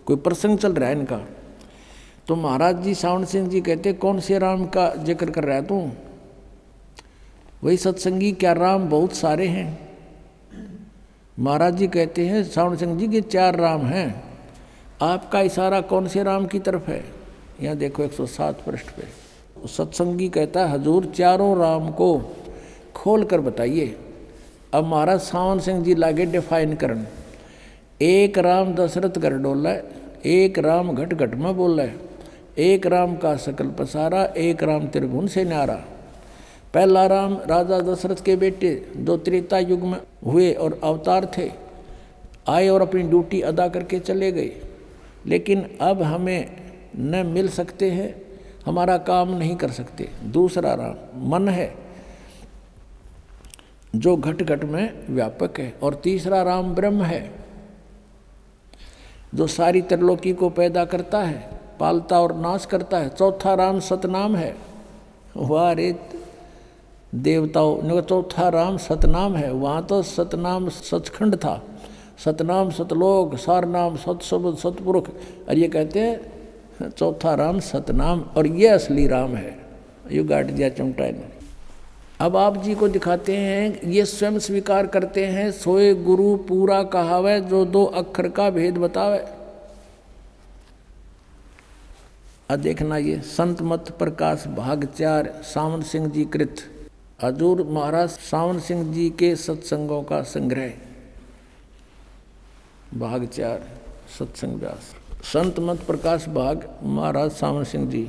[0.06, 1.21] कोई प्रसंग चल रहा है इनका?
[2.28, 5.65] तो महाराज जी सावन सिंह जी कहते, कौन से राम का ज़िक्र कर रहा है
[5.65, 5.91] तू?
[7.63, 9.90] वही सत्संगी, क्या राम बहुत सारे हैं?
[11.39, 14.24] महाराज जी कहते हैं, सावण सिंह जी के चार राम हैं।
[15.02, 17.04] आपका इशारा कौन से राम की तरफ़ है?
[17.62, 22.36] यहाँ देखो 107 पृष्ठ पे। सत्संगी कहता है हजूर, चारों राम को
[22.96, 23.98] खोल कर बताइए।
[24.74, 27.08] अब महाराज सावन सिंह जी लागे डिफाइन करन।
[28.02, 29.72] एक राम दशरथ कर डोला
[30.26, 31.84] एक राम घट घट में बोला
[32.58, 35.84] एक राम का सकल पसारा, एक राम त्रिभुवन से न्यारा।
[36.74, 41.52] पहला राम राजा दशरथ के बेटे जो त्रेता युग में हुए और अवतार थे,
[42.50, 44.52] आए और अपनी ड्यूटी अदा करके चले गए।
[45.26, 46.52] लेकिन अब हमें
[46.96, 48.22] न मिल सकते हैं,
[48.66, 51.76] हमारा काम नहीं कर सकते। दूसरा राम, मन है,
[53.96, 57.32] जो घट घट में व्यापक है। और तीसरा राम, ब्रह्म है,
[59.36, 64.36] जो सारी त्रिलोकी को पैदा करता है, पालता और नाश करता है। चौथा राम, सतनाम
[64.36, 64.56] है।
[65.38, 65.96] वाह रे
[67.15, 71.62] देवताओं ने चौथा राम सतनाम है। वहाँ तो सतनाम सचखंड था।
[72.26, 75.04] सतनाम सतलोक, सारनाम सतशब्द सतपुरुष
[75.50, 79.60] और ये कहते हैं, चौथा राम सतनाम, और ये असली राम है।
[80.12, 81.30] यू गाट दिया चमटा ने
[82.19, 87.39] अब आप जी को दिखाते हैं, ये स्वयं स्वीकार करते हैं, सोए गुरु पूरा कहावे,
[87.41, 89.24] जो दो अक्षर का भेद बतावे।
[92.50, 96.56] अब देखना ये, संत मत प्रकाश भाग चार, सावन सिंह जी कृत।
[97.24, 100.72] हजूर महाराज सावन सिंह जी के सत्संगों का संग्रह।
[102.94, 103.68] भाग चार,
[104.20, 108.02] सत्संग व्यास। संत मत प्रकाश भाग, महाराज सावन सिंह जी।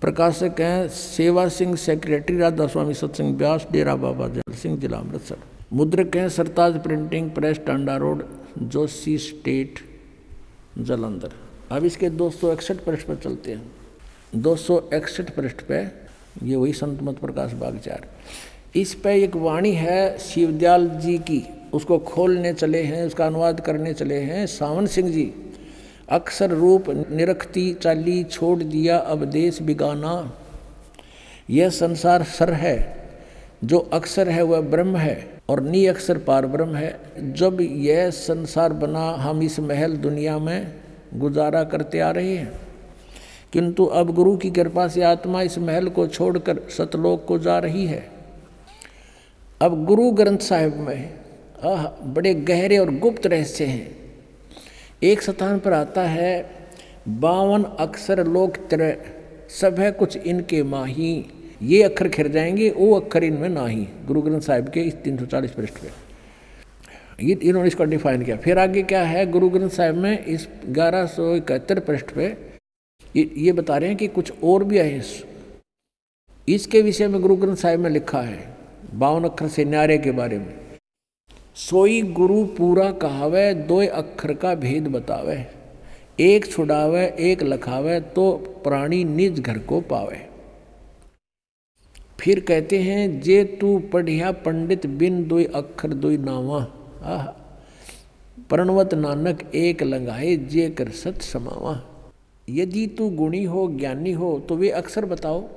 [0.00, 5.36] प्रकाशक हैं सेवा सिंह सेक्रेटरी राधा स्वामी सत्संग व्यास, डेरा बाबा जल सिंह, जिला अमृतसर।
[5.72, 8.24] मुद्रक हैं Sartaj printing press, Tanda road,
[8.58, 9.78] Joshi state,
[10.78, 11.32] Jalandhar.
[11.70, 13.72] अब इसके दो सौ इकसठ पृष्ठ पर चलते हैं।
[14.34, 16.03] दो सौ इकसठ पृष्ठ पे
[16.42, 18.06] ये वही संत मत प्रकाश बागचार
[18.76, 21.42] इस पे एक वाणी है शिवदयाल जी की,
[21.72, 25.32] उसको खोलने चले हैं, उसका अनुवाद करने चले हैं। सावन सिंह जी,
[26.08, 30.32] अक्सर रूप निरखती चाली, छोड़ दिया अब देश बिगाना।
[31.50, 33.08] यह संसार सर है,
[33.64, 37.00] जो अक्सर है वह ब्रह्म है, और नी अक्सर पार ब्रह्म है।
[37.32, 40.74] जब यह संसार बना, हम इस महल दुनिया में
[41.14, 42.63] गुजारा करते आ रहे हैं।
[43.54, 47.86] किंतु अब गुरु की कृपा से आत्मा इस महल को छोड़कर सतलोक को जा रही
[47.86, 48.10] है।
[49.62, 51.14] अब गुरु ग्रंथ साहिब में,
[51.64, 53.96] आह, बड़े गहरे और गुप्त रहस्य हैं।
[55.02, 56.50] एक स्थान पर आता है,
[57.08, 58.96] बावन अक्षर लोक त्र
[59.60, 61.26] सब है कुछ इनके माही।
[61.62, 65.18] ये अक्षर खिर जाएँगे, वो अक्षर इनमें ना ही गुरु ग्रंथ साहिब के इस तीन
[65.18, 65.88] सौ चालीस पृष्ठ पे।
[67.26, 69.30] ये इन्होंने इसको डिफाइन किया। फिर आगे क्या है?
[69.30, 72.53] गुरु ग्रंथ साहिब में इस ग्यारह सौ इकहत्तर पृष्ठ पे
[73.14, 75.02] ये, बता रहे हैं कि कुछ और भी है
[76.48, 78.56] इसके विषय में गुरु ग्रंथ साहिब में लिखा है
[78.94, 80.54] बावन अक्षर से न्यारे के बारे में।
[81.56, 85.36] सोई गुरु पूरा कहावे दो अक्षर का भेद बतावे।
[86.20, 88.32] एक छुड़ावे एक लखावे तो
[88.64, 90.18] प्राणी निज घर को पावे।
[92.20, 96.60] फिर कहते हैं जे तू पढ़िया पंडित बिन दो अक्षर दो नावा
[97.06, 97.24] आह
[98.50, 101.74] प्रणवत नानक एक लंगाए जे कर सत समावा।
[102.48, 105.48] यदि तू गुणी हो, ज्ञानी हो तो वे अक्षर बताओ।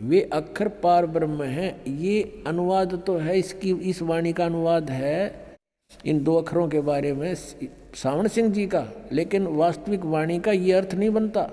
[0.00, 5.44] वे अक्षर पार ब्रह्म हैं। ये अनुवाद तो है, इसकी, इस वाणी का अनुवाद है,
[6.06, 7.34] इन दो अक्षरों के बारे में
[7.94, 11.50] सावण सिंह जी का। लेकिन वास्तविक वाणी का ये अर्थ नहीं बनता।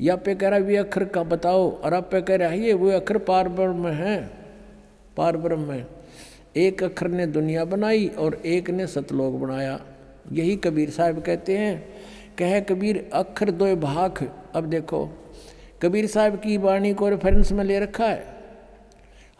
[0.00, 2.74] या पे कह रहा वे अक्षर का बताओ, और आप पे कह रहा है, ये
[2.74, 4.30] वे अक्षर पार ब्रह्म है,
[5.16, 5.86] पार ब्रह्म है।
[6.56, 9.80] एक अक्षर ने दुनिया बनाई, और एक ने सतलोक बनाया।
[10.32, 11.88] यही कबीर साहब कहते हैं
[12.38, 15.08] कह, कबीर अक्षर दो भाख। अब देखो,
[15.82, 18.36] कबीर साहब की वाणी को रेफरेंस में ले रखा है।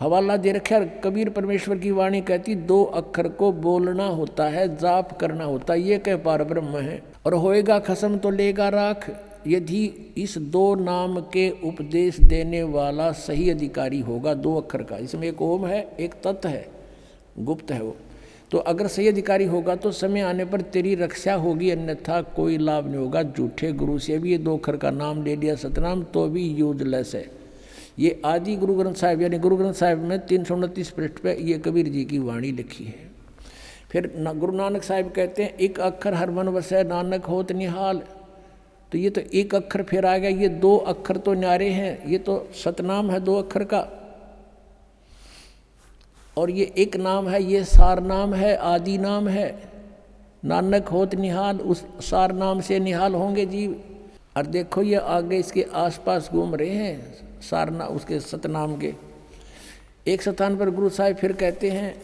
[0.01, 4.77] हवाला दे रखा है कबीर परमेश्वर की वाणी कहती, दो अक्षर को बोलना होता है,
[4.77, 9.23] जाप करना होता है, ये कह पार ब्रह्म है। और होएगा खसम तो लेगा राख।
[9.47, 15.29] यदि इस दो नाम के उपदेश देने वाला सही अधिकारी होगा, दो अक्षर का। इसमें
[15.29, 16.69] एक ओम है, एक तत् है,
[17.39, 17.97] गुप्त है वो।
[18.51, 22.87] तो अगर सही अधिकारी होगा तो समय आने पर तेरी रक्षा होगी, अन्यथा कोई लाभ
[22.87, 26.27] नहीं होगा। झूठे गुरु से भी ये दो अक्षर का नाम ले लिया सतनाम तो
[26.29, 27.25] भी यूजलेस है।
[27.99, 31.41] ये आदि गुरु ग्रंथ साहिब, यानी गुरु ग्रंथ साहिब में तीन सौ उनतीस पृष्ठ पर
[31.41, 33.05] ये कबीर जी की वाणी लिखी है।
[33.91, 38.03] फिर गुरु नानक साहिब कहते हैं, एक अक्षर हर मन वस, नानक होत निहाल।
[38.93, 42.19] तो ये तो एक अक्षर फिर आ गया, ये दो अक्षर तो न्यारे हैं, ये
[42.19, 43.81] तो सतनाम है दो अक्षर का।
[46.37, 49.71] और ये एक नाम है, ये सार नाम है, आदि नाम है।
[50.45, 53.83] नानक होत निहाल, उस सार नाम से निहाल होंगे जीव।
[54.37, 58.93] और देखो ये आगे इसके आसपास घूम रहे हैं सारना उसके सतनाम के।
[60.07, 61.95] एक स्थान पर गुरु साहब फिर कहते हैं,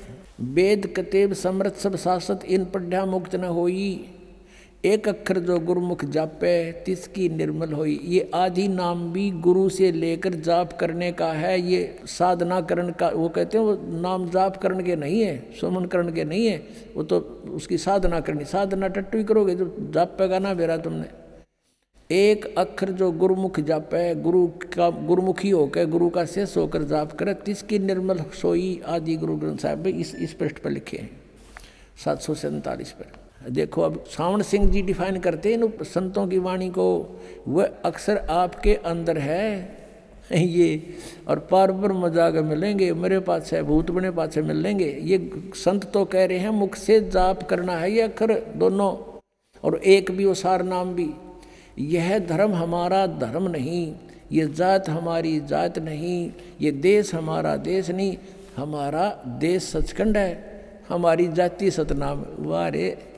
[0.41, 4.11] वेद कतेब समृत सब शासत इन पढ़ा मुक्त न होई।
[4.85, 10.35] एक अक्षर जो गुरुमुख जापे, तिसकी निर्मल होई। ये आदि नाम भी गुरु से लेकर
[10.35, 14.83] जाप करने का है। ये साधना करण का, वो कहते हैं, वो नाम जाप करण
[14.83, 16.67] के नहीं है, सुमन करण के नहीं है।
[16.97, 17.19] वो तो
[17.51, 21.07] उसकी साधना करनी, साधना टट्टू करोगे जो जाप पेगा ना बेरा तुमने।
[22.11, 27.35] एक अक्षर जो गुरुमुख जापे, गुरु का, गुरुमुखी होकर गुरु का शेष होकर जाप करे,
[27.35, 31.11] तिसकी निर्मल सोई आदि गुरु ग्रंथ साहब इस इस पृष्ठ पर लिखे हैं।
[32.05, 36.39] सात सौ सैंतालीस पर। देखो, अब सावण सिंह जी डिफाइन करते हैं इन संतों की
[36.39, 36.87] वाणी को,
[37.49, 39.83] वह अक्सर आपके अंदर है,
[40.33, 40.95] ये,
[41.29, 45.31] और पार पर मज़ाक मिलेंगे, मेरे पास है भूत बने पास से मिल लेंगे ये
[45.55, 49.21] संत तो कह रहे हैं, मुख से जाप करना है, ये अक्षर दोनों,
[49.65, 51.11] और एक भी, वो सार नाम भी,
[51.79, 53.95] यह धर्म हमारा धर्म नहीं,
[54.33, 56.31] ये जात हमारी जात नहीं,
[56.61, 58.17] ये देश हमारा देश नहीं,
[58.57, 60.53] हमारा देश सचखंड है,
[60.89, 63.12] हमारी जाति सतनाम वारे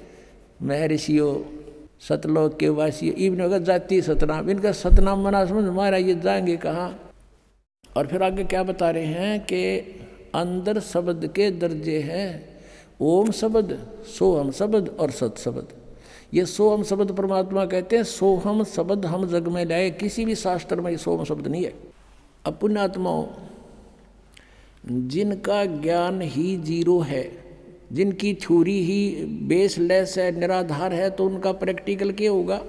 [0.63, 1.61] महर्षियों,
[2.09, 7.13] सतलोक के वासी इवन अगर जाति सतनाम, इनका सतनाम मना समझ हमारा ये जाएँगे कहाँ?
[7.97, 9.79] और फिर आगे क्या बता रहे हैं कि
[10.35, 12.57] अंदर शब्द के दर्जे हैं,
[13.01, 15.69] ओम शब्द, सोहम शब्द और सत शब्द।
[16.35, 20.81] ये सोहम शब्द परमात्मा कहते हैं, सोहम शब्द हम जग में लाए, किसी भी शास्त्र
[20.81, 21.75] में ये सोहम शब्द नहीं है।
[22.47, 23.27] अब पुण्यात्माओं
[25.09, 27.44] जिनका ज्ञान ही ज़ीरो है
[27.93, 32.61] जिनकी थ्योरी ही बेसलेस है, निराधार है तो उनका प्रैक्टिकल क्या होगा?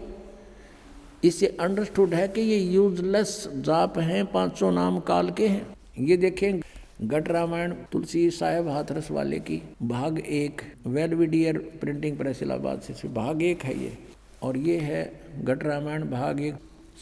[1.24, 5.66] इससे अंडरस्टूड है कि ये यूजलेस जाप हैं, पाँचों नाम काल के हैं।
[6.00, 6.62] ये देखें
[7.04, 13.44] गट रामायण, तुलसी साहेब हाथरस वाले की, भाग एक वेलविडियर प्रिंटिंग प्रेस इलाहाबाद से भाग
[13.44, 13.98] एक है ये।
[14.44, 15.12] और ये है
[15.44, 16.56] गट रामायण, भाग एक,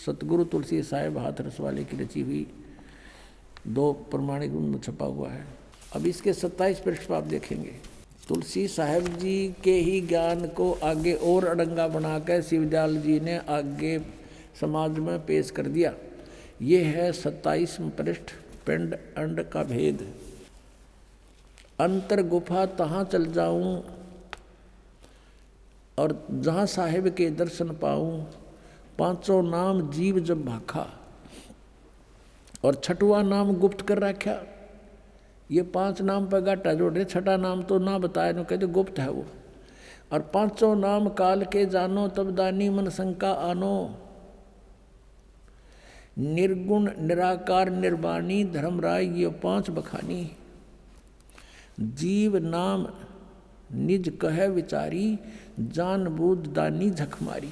[0.05, 2.45] सतगुरु तुलसी साहेब हाथरस वाले की रची हुई,
[3.67, 5.45] दो प्रमाणिक छपा हुआ है।
[5.95, 7.71] अब इसके सत्ताईस पृष्ठ आप देखेंगे।
[8.27, 13.97] तुलसी साहेब जी के ही ज्ञान को आगे और अड़ंगा बनाकर शिवदयाल जी ने आगे
[14.61, 15.93] समाज में पेश कर दिया।
[16.61, 18.31] ये है सत्ताईस पृष्ठ,
[18.65, 20.07] पिंड अंड का भेद।
[21.79, 23.83] अंतर गुफा तहाँ चल जाऊँ
[25.97, 28.21] और जहाँ साहेब के दर्शन पाऊँ,
[28.99, 30.87] पाँचों नाम जीव जब भाखा
[32.63, 34.41] और छठवा नाम गुप्त कर रखा।
[35.53, 39.09] ये पाँच नाम पर गाटा जोड़े, छठा नाम तो ना बताया, नो कहते गुप्त है
[39.09, 39.25] वो।
[40.11, 43.99] और पाँचों नाम काल के जानो, तब दानी मन शंका आनो।
[46.17, 50.31] निर्गुण, निराकार, निर्वाणी, धर्मराय, ये पाँच बखानी।
[51.81, 52.87] जीव, नाम,
[53.73, 55.19] निज कह विचारी,
[55.59, 57.51] जान बूद दानी झकमारी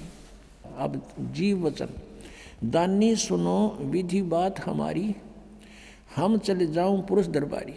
[0.77, 1.89] अब जीव वचन।
[2.63, 5.15] दानी सुनो, विधि बात हमारी,
[6.15, 7.73] हम चले जाऊँ पुरुष दरबारी।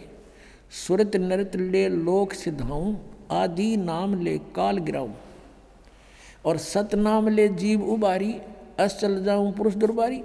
[0.75, 2.95] सुरत नृत ले लोक सिद्धाऊं
[3.31, 5.13] आदि नाम ले काल गिराऊं।
[6.45, 8.33] और सतनाम ले जीव उबारी
[8.79, 10.21] अस चल जाऊँ पुरुष दुर्बारी।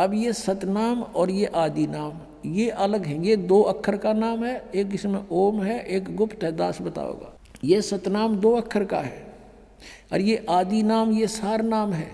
[0.00, 2.12] अब ये सतनाम और ये आदि नाम,
[2.46, 6.44] ये अलग है। ये दो अक्षर का नाम है, एक इसमें ओम है, एक गुप्त
[6.44, 7.32] है, दास बताओगा।
[7.64, 9.24] ये सतनाम दो अक्षर का है,
[10.12, 12.10] और ये आदि नाम, ये सार नाम है।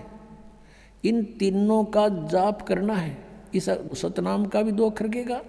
[1.03, 3.17] इन तीनों का जाप करना है।
[3.55, 5.41] इस सतनाम का भी दो अक्षर केगा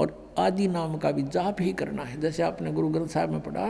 [0.00, 3.40] और आदि नाम का भी जाप ही करना है। जैसे आपने गुरु ग्रंथ साहब में
[3.40, 3.66] पढ़ा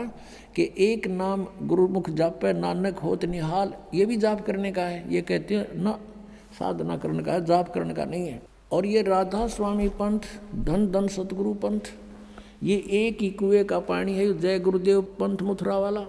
[0.55, 5.21] कि एक नाम गुरुमुख जाप, नानक होत निहाल, ये भी जाप करने का है। ये
[5.21, 5.97] कहते हैं, न,
[6.59, 10.19] साधना करने का है जाप करने का नहीं है। और ये राधा स्वामी पंथ,
[10.55, 11.79] धन धन सतगुरु पंथ,
[12.63, 16.05] ये एक ही कुएँ का पानी है, जय गुरुदेव पंथ मथुरा वाला।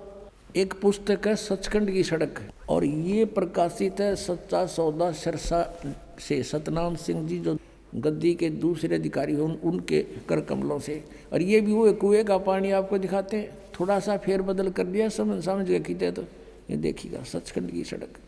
[0.56, 5.78] एक पुस्तक है, सचखंड की सड़क। और ये प्रकाशित है सच्चा सौदा सरसा
[6.18, 7.56] से। सतनाम सिंह जी जो
[7.94, 12.38] गद्दी के दूसरे अधिकारी उन उनके कर कमलों से। और ये भी वो कुएँ का
[12.38, 16.22] पानी आपको दिखाते हैं। थोड़ा सा फेर बदल कर दिया, समझ समझ गए खींचे तो
[16.70, 18.18] ये देखिएगा, सचखंड की सड़क।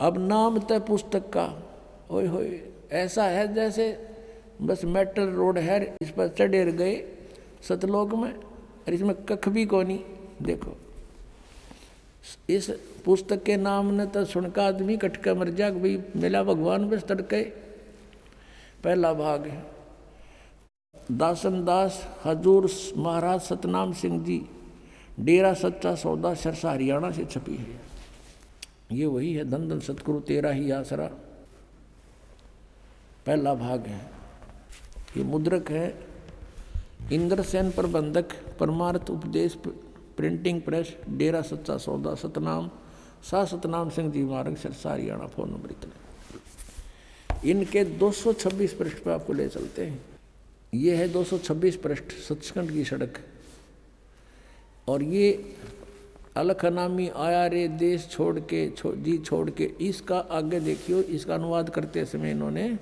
[0.00, 1.46] अब नाम तय पुस्तक का,
[2.10, 2.60] ओए होए,
[2.92, 3.86] ऐसा है जैसे
[4.62, 6.94] बस मेटल रोड है, इस पर चढ़े गए
[7.68, 10.00] सतलोक में, और इसमें कख भी कोनी,
[10.42, 10.76] देखो।
[12.48, 12.70] इस
[13.04, 17.42] पुस्तक के नाम ने तो सुनका आदमी कटका मर जा भाई, मिला भगवान बस तड़के।
[18.84, 19.66] पहला भाग है।
[21.12, 24.40] दासन दास हजूर महाराज सतनाम सिंह जी,
[25.20, 27.80] डेरा सच्चा सौदा सरसा हरियाणा से छपी है।
[28.92, 31.06] ये वही है धन धन सतगुरु, तेरा ही आसरा।
[33.26, 34.10] पहला भाग है।
[35.16, 36.08] ये मुद्रक है।
[37.12, 39.54] इंद्रसेन प्रबंधक, परमार्थ उपदेश,
[40.16, 42.70] प्रिंटिंग प्रेस, डेरा सच्चा सौदा सतनाम
[43.22, 46.07] सा सतनाम सिंह जी, मार्ग सरसा हरियाणा, फ़ोन नंबर इतने।
[47.44, 50.00] इनके 226 पृष्ठ पर आपको ले चलते हैं।
[50.74, 53.18] ये है 226 पृष्ठ सचखंड की सड़क।
[54.88, 55.54] और ये
[56.36, 61.70] अलखनामी आया रे देश छोड़ के छो, जी छोड़ के इसका आगे देखियो इसका अनुवाद
[61.70, 62.76] करते समय इन्होंने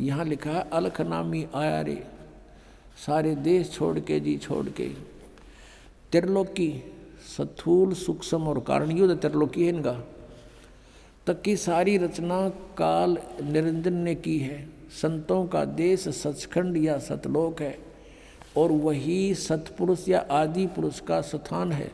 [0.00, 2.02] यहाँ लिखा है अलखनामी आया रे
[3.06, 4.88] सारे देश छोड़ के जी छोड़ के।
[6.12, 6.72] त्रिलोकी
[7.36, 9.92] सथूल सूक्ष्म और कारण युद्ध त्रिलोकी है इनका।
[11.28, 17.60] तक की सारी रचना काल निरंजन ने की है। संतों का देश सचखंड या सतलोक
[17.62, 17.78] है
[18.56, 21.90] और वही सतपुरुष या आदि पुरुष का स्थान है।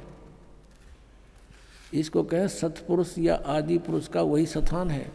[1.95, 5.07] इसको कहें सतपुरुष या आदि पुरुष का वही स्थान है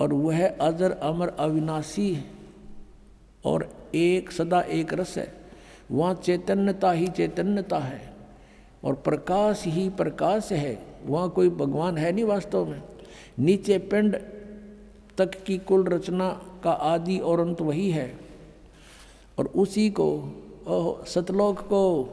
[0.00, 2.24] और वह अजर अमर अविनाशी
[3.44, 5.32] और एक सदा एक रस है।
[5.90, 8.12] वहाँ चैतन्यता ही चैतन्यता है
[8.84, 12.82] और प्रकाश ही प्रकाश है। वहाँ कोई भगवान है नहीं वास्तव में।
[13.38, 14.16] नीचे पिंड
[15.18, 18.18] तक की कुल रचना का आदि और अंत वही है।
[19.38, 20.34] और उसी को
[20.66, 22.08] ओह सतलोक को,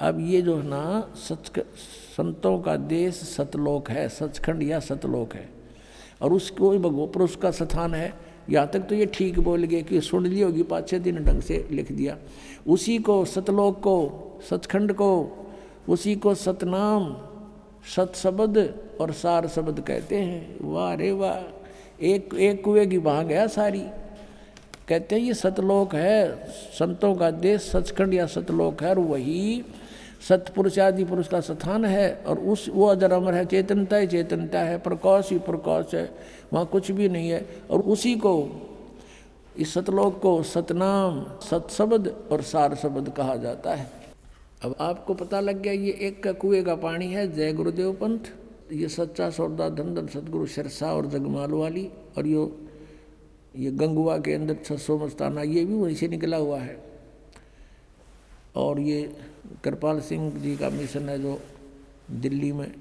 [0.00, 1.64] अब ये जो है ना, सच
[2.16, 5.48] संतों का देश सतलोक है, सचखंड या सतलोक है।
[6.22, 8.14] और उसको भगवपुर उसका स्थान है।
[8.50, 11.40] यहाँ तक तो ये ठीक बोल गए कि सुन ली होगी पाँच छः दिन ढंग
[11.40, 12.18] से लिख दिया।
[12.66, 14.12] उसी को सतलोक को,
[14.50, 15.38] सचखंड को,
[15.88, 17.16] उसी को सतनाम
[17.96, 23.22] सत शब्द और सार शब्द कहते हैं। वाह रे वाह। एक एक कुएँ की बहा
[23.22, 23.84] गया सारी।
[24.88, 29.64] कहते हैं, ये सतलोक है। संतों का देश सचखंड या सतलोक है और वही
[30.28, 34.60] सतपुरुष आदि पुरुष का स्थान है और उस, वो अदर अमर है। चेतनता ही चेतनता
[34.60, 36.14] है। प्रकाश ही प्रकाश है।
[36.52, 38.48] वहाँ कुछ भी नहीं है। और उसी को,
[39.58, 44.01] इस सतलोक को सतनाम सतशब्द और सार शब्द कहा जाता है।
[44.62, 48.18] अब आपको पता लग गया ये एक का कुएँ का पानी है, जय गुरुदेव पंथ।
[48.72, 51.88] ये सच्चा सौदा धन सदगुरु सिरसा और जगमाल वाली
[52.18, 52.44] और यो,
[53.56, 56.76] ये गंगुआ के अंदर छसो मस्ताना, ये भी वहीं से निकला हुआ है।
[58.56, 59.02] और ये
[59.64, 61.40] कृपाल सिंह जी का मिशन है जो
[62.10, 62.72] दिल्ली में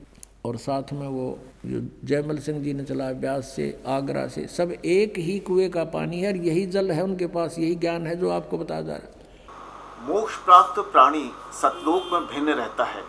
[0.46, 4.72] और साथ में वो जो जयमल सिंह जी ने चलाया, ब्यास से, आगरा से, सब
[4.86, 8.16] एक ही कुएँ का पानी है और यही जल है उनके पास, यही ज्ञान है
[8.16, 9.21] जो आपको बताया जा रहा है।
[10.02, 13.04] मोक्ष प्राप्त प्राणी सतलोक में भिन्न रहता है।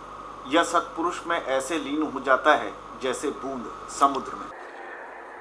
[0.48, 2.72] यह सतपुरुष में ऐसे लीन हो जाता है,
[3.02, 3.64] जैसे बूंद
[4.00, 4.48] समुद्र में।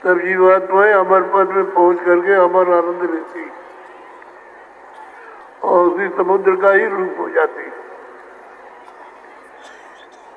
[0.04, 3.52] तब जीवात्माएँ अमर पद में पहुँच करके अमर आनंद लेती।
[5.64, 7.70] और उसी समुद्र का ही रूप हो जाती।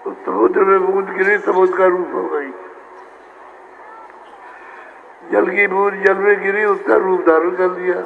[0.04, 2.50] तो समुद्र में बूंद गिरी समुद्र का रूप हो गई।
[5.30, 8.02] जल की बूंद जल में गिरी, उसका रूप धारण कर लिया।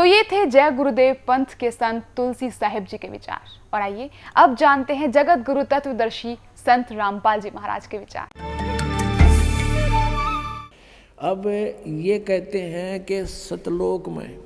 [0.00, 4.08] तो ये थे जय गुरुदेव पंथ के संत तुलसी साहिब जी के विचार। और आइए,
[4.36, 8.28] अब जानते हैं जगत गुरु तत्वदर्शी संत रामपाल जी महाराज के विचार।
[11.22, 14.38] अब ये कहते हैं कि सतलोक में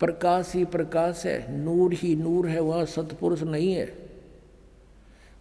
[0.00, 3.86] प्रकाश ही प्रकाश है, नूर ही नूर है, वह सतपुरुष नहीं है।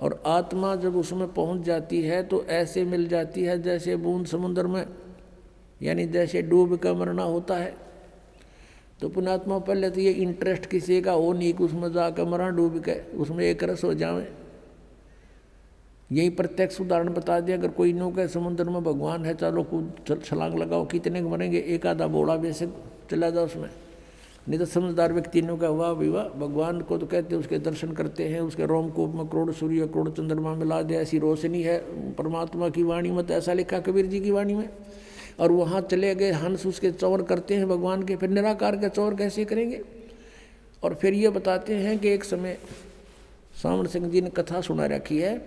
[0.01, 4.67] और आत्मा जब उसमें पहुँच जाती है तो ऐसे मिल जाती है जैसे बूंद समुद्र
[4.67, 4.86] में,
[5.82, 7.84] यानी जैसे डूब का मरना होता है।
[8.99, 12.77] तो पुणात्मा पहले तो ये इंटरेस्ट किसी का हो नहीं कि उसमें जाकर मरा डूब
[12.79, 14.27] के, उसमें एक रस हो जाए
[16.09, 20.19] यही प्रत्यक्ष उदाहरण बता दिया, अगर कोई नो कहे समुद्र में भगवान है चलो कूद
[20.23, 21.59] छलांग लगाओ, कितने मरेंगे?
[21.67, 22.73] एक आधा बोड़ा बेशक
[23.11, 23.69] चला जाओ उसमें।
[24.49, 28.27] नहीं तो समझदार व्यक्ति ने कहा वाह विवाह भगवान को तो कहते उसके दर्शन करते
[28.27, 31.77] हैं, उसके रोमकूप में करोड़ सूर्य, करोड़ चंद्रमा मिला दे ऐसी रोशनी है,
[32.13, 34.69] परमात्मा की वाणी में तो ऐसा लिखा, कबीर जी की वाणी में।
[35.39, 39.15] और वहाँ चले गए, हंस उसके चौर करते हैं भगवान के, फिर निराकार के चौर
[39.15, 39.81] कैसे करेंगे?
[40.83, 42.57] और फिर ये बताते हैं कि एक समय
[43.63, 45.38] सावन सिंह जी ने कथा सुना रखी है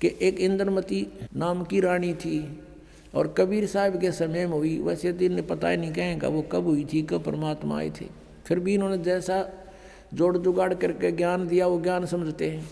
[0.00, 1.06] कि एक इंद्रमती
[1.36, 2.62] नाम की रानी थी
[3.14, 6.26] और कबीर साहब के समय में हुई। वैसे दिन तो ने पता ही नहीं कहेंगे
[6.26, 8.06] वो कब हुई थी, कब परमात्मा आए थे।
[8.46, 9.48] फिर भी इन्होंने जैसा
[10.14, 12.68] जोड़ जुगाड़ करके ज्ञान दिया, वो ज्ञान समझते हैं।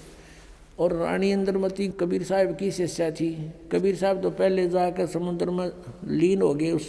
[0.78, 3.30] और रानी इंद्रमती कबीर साहब की शिष्या थी।
[3.72, 5.70] कबीर साहब तो पहले जाकर समुद्र में
[6.08, 6.88] लीन हो गए उस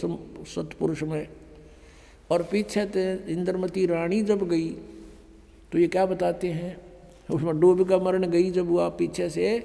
[0.54, 1.26] सतपुरुष में।
[2.30, 4.68] और पीछे थे इंद्रमती रानी जब गई
[5.72, 6.76] तो ये क्या बताते हैं?
[7.28, 9.58] उसमें डूब का मरण गई जब वह पीछे से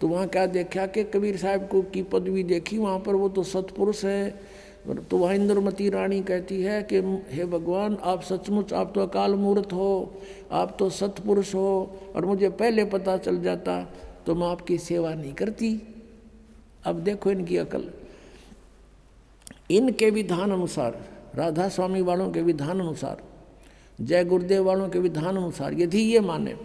[0.00, 3.42] तो वहाँ क्या देखा कि कबीर साहब को की पदवी देखी, वहाँ पर वो तो
[3.42, 4.56] सतपुरुष है।
[4.86, 6.96] तो वह इंद्रमती रानी कहती है कि,
[7.30, 10.20] हे भगवान, आप सचमुच, आप तो अकाल मूर्त हो,
[10.52, 13.82] आप तो सतपुरुष हो, और मुझे पहले पता चल जाता
[14.26, 15.82] तो मैं आपकी सेवा नहीं करती।
[16.84, 17.90] अब देखो इनकी अकल।
[19.70, 21.02] इनके विधान अनुसार
[21.34, 23.22] राधा स्वामी वालों के विधान अनुसार,
[24.00, 26.56] जय गुरुदेव वालों के विधान अनुसार, यदि ये माने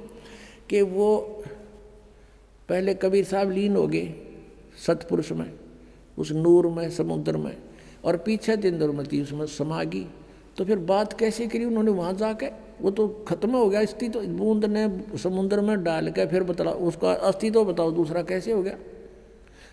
[0.70, 1.18] कि वो
[2.70, 4.14] पहले कबीर साहब लीन हो गए
[4.88, 5.52] सतपुरुष में,
[6.18, 7.58] उस नूर में, समुद्र में
[8.06, 10.08] और पीछे दिन इंद्रमती उसमें समागी।
[10.58, 12.48] तो फिर बात कैसे करी उन्होंने वहाँ जाके?
[12.82, 16.72] वो तो खत्म हो गया, स्थिति तो बूंद ने समुद्र में डाल के फिर बतला,
[16.72, 18.78] उसका अस्तित्व तो बताओ, दूसरा कैसे हो गया?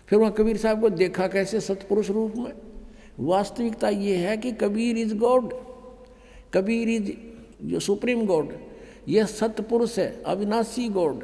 [0.07, 2.53] फिर वहाँ कबीर साहब को देखा कैसे सतपुरुष रूप में?
[3.19, 5.53] वास्तविकता ये है कि Kabir is God,
[6.53, 7.11] Kabir is
[7.63, 8.53] जो सुप्रीम गॉड,
[9.07, 11.23] यह सतपुरुष है, अविनाशी गॉड।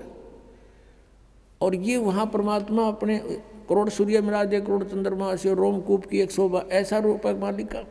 [1.62, 3.22] और ये वहाँ परमात्मा अपने
[3.70, 7.68] करोड़ सूर्य मिला दे, करोड़ चंद्रमा से रोमकूप की एक शोभा, ऐसा रूप है मालिक
[7.68, 7.84] का।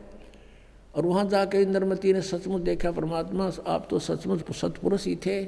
[0.95, 5.39] और वहाँ जाके इंद्रमती ने सचमुच देखा, परमात्मा, आप तो सचमुच सतपुरुष ही थे।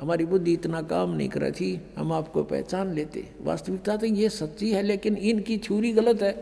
[0.00, 4.28] हमारी बुद्धि इतना काम नहीं कर रही थी, हम आपको पहचान लेते। वास्तविकता तो ये
[4.28, 6.32] सच्ची है, लेकिन इनकी छुरी गलत है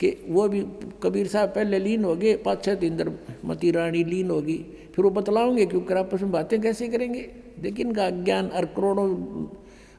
[0.00, 0.60] कि वो भी
[1.02, 3.12] कबीर साहब पहले लीन हो गए पाँच छः इंद्र
[3.44, 4.58] मती रानी लीन होगी,
[4.94, 7.26] फिर वो बतलाओगे क्योंकि आपस में बातें कैसे करेंगे?
[7.58, 9.08] लेकिन इनका अज्ञान और करोड़ों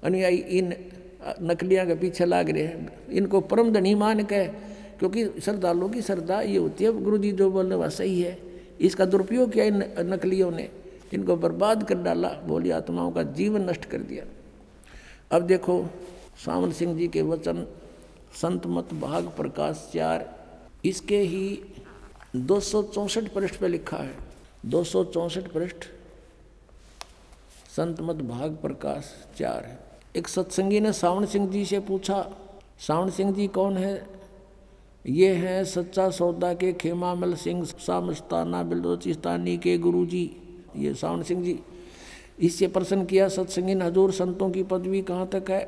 [0.03, 0.73] अनुयायी इन
[1.41, 4.45] नकलियाँ के पीछे लाग रहे हैं। इनको परम धनी मान के,
[4.99, 8.37] क्योंकि श्रद्धालुओं की श्रद्धा ये होती है। गुरु जी जो बोलने वह सही है।
[8.81, 10.69] इसका दुरुपयोग किया इन नकलियों ने
[11.13, 14.25] इनको बर्बाद कर डाला। बोली आत्माओं का जीवन नष्ट कर दिया।
[15.31, 15.85] अब देखो
[16.45, 17.65] सावन सिंह जी के वचन,
[18.33, 20.27] संत मत भाग प्रकाश चार।
[20.85, 21.61] इसके ही
[22.35, 22.59] दो
[23.35, 24.15] पृष्ठ पे लिखा है।
[24.65, 24.83] दो
[25.53, 25.85] पृष्ठ,
[27.75, 32.25] संत मत भाग प्रकाश चार। है एक सत्संगी ने सावण सिंह जी से पूछा,
[32.79, 34.07] सावण सिंह जी कौन है?
[35.05, 40.29] ये हैं सच्चा सौदा के खेमामल सिंह सामस्ताना बिलोचिस्तानी के गुरु जी
[40.75, 41.59] ये सावण सिंह जी,
[42.39, 45.61] इससे प्रश्न किया सत्संगी हजूर संतों की पदवी कहाँ तक है?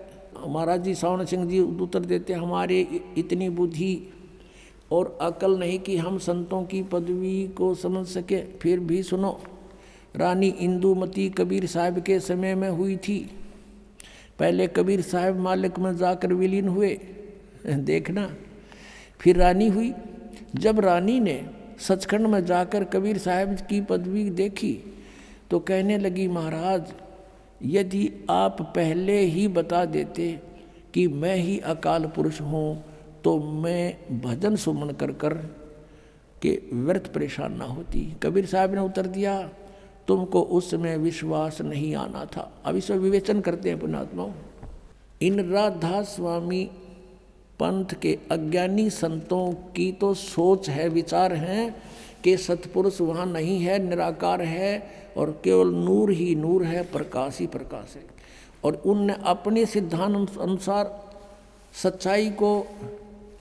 [0.48, 2.82] महाराज जी, सावण सिंह जी उत्तर देते, हमारे
[3.18, 4.14] इतनी बुद्धि
[4.92, 9.40] और अकल नहीं कि हम संतों की पदवी को समझ सके। फिर भी सुनो,
[10.16, 13.20] रानी इंदुमती कबीर साहब के समय में हुई थी।
[14.42, 16.94] पहले कबीर साहब मालिक में जाकर विलीन हुए।
[17.86, 18.30] देखना।
[19.20, 19.94] फिर रानी हुई।
[20.56, 21.42] जब रानी ने
[21.80, 24.74] सचखंड में जाकर कबीर साहब की पदवी देखी
[25.52, 26.94] तो कहने लगी, महाराज,
[27.66, 30.28] यदि आप पहले ही बता देते
[30.94, 32.84] कि मैं ही अकाल पुरुष हूँ
[33.24, 35.34] तो मैं भजन सुमन कर कर
[36.42, 39.34] के व्यर्थ परेशान ना होती। कबीर साहब ने उत्तर दिया
[40.08, 44.32] तुमको उस समय विश्वास नहीं आना था। अब इस विवेचन करते हैं पुणात्माओं
[45.22, 46.64] इन राधा स्वामी
[47.60, 51.76] पंथ के अज्ञानी संतों की तो सोच है, विचार हैं
[52.24, 57.48] कि सतपुरुष वहाँ नहीं है, निराकार है और केवल नूर ही नूर है, प्रकाश ही
[57.48, 58.04] प्रकाश है।
[58.64, 61.00] और उनने अपने सिद्धांत अनुसार
[61.84, 62.68] सच्चाई को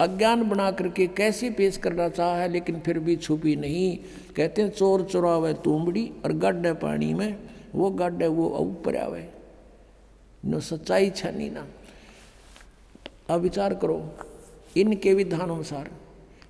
[0.01, 3.99] अज्ञान बना करके कैसे पेश करना चाहा है, लेकिन फिर भी छुपी नहीं।
[4.41, 7.37] कहते हैं, चोर चुरावे तुमड़ी और गड्ढे पानी में,
[7.75, 9.31] वो गड्ढे वो ऊपर आवे।
[10.47, 11.67] न सच्चाई छनी ना।
[13.31, 14.17] अब विचार करो
[14.77, 15.91] इनके विधान अनुसार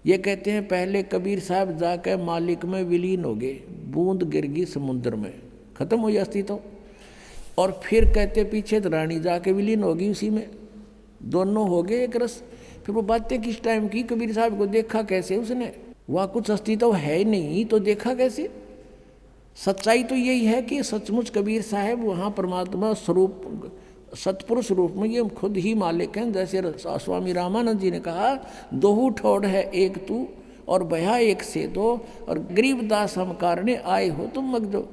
[0.07, 3.53] ये कहते हैं, पहले कबीर साहब जाकर मालिक में विलीन हो गए,
[3.88, 5.43] बूंद गिर गई समुद्र में।
[5.76, 6.61] खत्म हो गया अस्तित्व।
[7.59, 10.51] और फिर कहते, पीछे तो रानी जाके विलीन होगी उसी में।
[11.22, 12.43] दोनों हो गए एक रस।
[12.86, 14.03] फिर वो बातें किस टाइम की?
[14.03, 15.89] कबीर साहब को देखा कैसे उसने?
[16.11, 18.50] वहाँ कुछ अस्तित्व है नहीं तो देखा कैसे?
[19.56, 23.42] सच्चाई तो यही है कि सचमुच कबीर साहब वहाँ परमात्मा स्वरूप,
[24.14, 28.34] सतपुरुष रूप में ये खुद ही मालिक हैं। जैसे स्वामी रामानंद जी ने कहा,
[28.74, 30.26] दोहू ठोड़ है एक तू
[30.68, 34.88] और बया एक से दो और गरीबदास हम कारण आए हो तुम मगजो।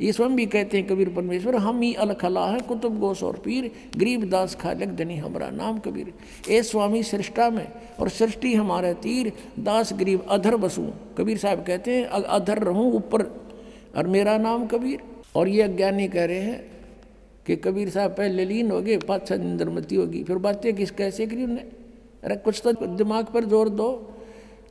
[0.00, 3.70] ये स्वयं भी कहते हैं, कबीर परमेश्वर, हम ही अलखला है, कुतुब गोस और पीर
[3.96, 6.12] गरीबदास खालक धनी हमारा नाम, कबीर।
[6.50, 7.66] ए स्वामी सृष्टा में,
[8.00, 10.86] और सृष्टि हमारे तीर, दास गरीब अधर बसू।
[11.18, 13.22] कबीर साहब कहते हैं अधर रहूँ ऊपर,
[13.96, 15.02] और मेरा नाम कबीर।
[15.36, 16.60] और ये अज्ञानी कह रहे हैं
[17.46, 21.26] कि कबीर साहब पहले लीन हो गए पाँच छः इंद्रमती होगी। फिर बातें किस कैसे
[21.26, 21.64] करी उन्हें
[22.24, 23.88] अरे कुछ तो दिमाग पर ज़ोर दो।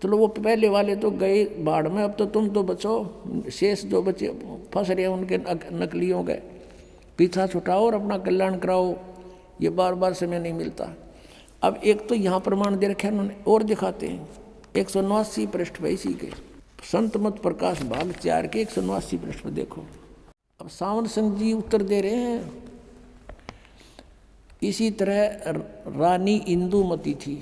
[0.04, 4.02] चलो वो पहले वाले तो गए बाढ़ में, अब तो तुम तो बचो, शेष जो
[4.02, 4.28] बचे,
[4.74, 6.42] फंस रहे उनके नकलियों गए
[7.18, 8.96] पीछा छुटाओ और अपना कल्याण कराओ,
[9.62, 10.94] ये बार बार समय नहीं मिलता।
[11.64, 14.28] अब एक तो यहाँ प्रमाण दे रखे उन्होंने, और दिखाते हैं।
[14.76, 16.30] एक सौ नवासी पृष्ठ पे इसी के।
[16.84, 19.82] संत मत प्रकाश भाग चार के एक सौ नवासी पृष्ठ पे देखो।
[20.62, 22.52] अब सावन सिंह जी उत्तर दे रहे हैं।
[24.64, 25.52] इसी तरह
[25.98, 27.36] रानी इंदुमती थी।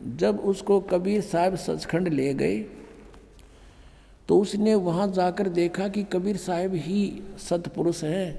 [0.00, 2.58] जब उसको कबीर साहब सचखंड ले गए
[4.28, 8.34] तो उसने वहाँ जाकर देखा कि कबीर साहब ही सतपुरुष हैं।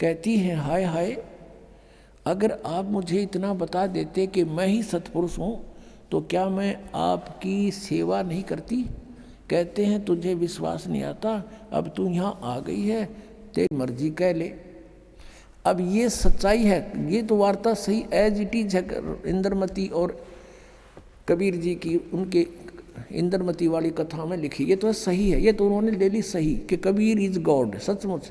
[0.00, 1.16] कहती हैं, हाय हाय,
[2.26, 5.64] अगर आप मुझे इतना बता देते कि मैं ही सतपुरुष हूँ
[6.10, 8.82] तो क्या मैं आपकी सेवा नहीं करती?
[9.50, 13.04] कहते हैं, तुझे विश्वास नहीं आता, अब तू यहाँ आ गई है,
[13.54, 14.52] तेरी मर्ज़ी कह ले।
[15.66, 18.82] अब ये सच्चाई है, ये तो वार्ता सही, एज इट इज़, है,
[19.26, 20.16] इंद्रमती और
[21.28, 22.46] कबीर जी की उनके
[23.12, 26.54] इंद्रमती वाली कथा में लिखी। ये तो सही है, ये तो उन्होंने ले ली सही
[26.70, 28.30] कि कबीर इज़ गॉड, सचमुच।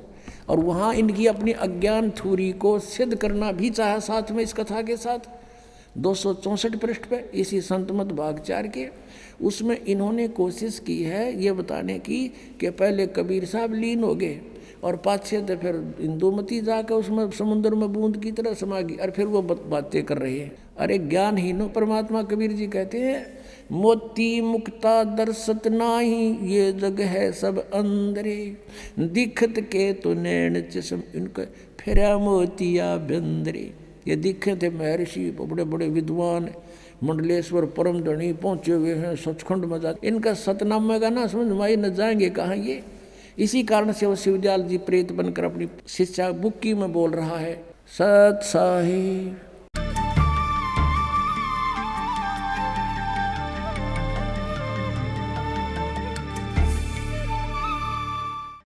[0.50, 4.82] और वहाँ इनकी अपनी अज्ञान थूरी को सिद्ध करना भी चाहा साथ में इस कथा
[4.82, 5.30] के साथ।
[5.98, 8.88] दो सौ चौंसठ पृष्ठ पे इसी संतमत भागचार के,
[9.42, 12.28] उसमें इन्होंने कोशिश की है ये बताने की
[12.60, 14.40] कि पहले कबीर साहब लीन हो गए
[14.84, 19.12] और पाछे तो फिर इंदुमती जाकर उसमें समुद्र में बूंद की तरह समा गई। और
[19.12, 23.26] फिर वो बातें कर रही है। अरे ज्ञानहीनो परमात्मा कबीर जी कहते हैं,
[23.72, 28.36] मोती मुक्ता दर्शत नाही, ये जग है सब अंदरे
[29.00, 31.44] दिखत के तो नैन चम इनका
[31.80, 33.72] फिर मोतिया बंदरे।
[34.08, 36.50] ये दिखे थे महर्षि, बड़े बड़े विद्वान,
[37.04, 41.94] मंडलेश्वर परम धनी पहुँचे हुए हैं, सचखंड मज़ा इनका सतनामा का ना समझ माई न
[41.94, 42.84] जाएँगे कहाँ ये?
[43.40, 47.56] इसी कारण से वो शिवदयाल जी प्रेत बनकर अपनी शिक्षा बुक्की में बोल रहा है,
[47.88, 49.42] सत साहिब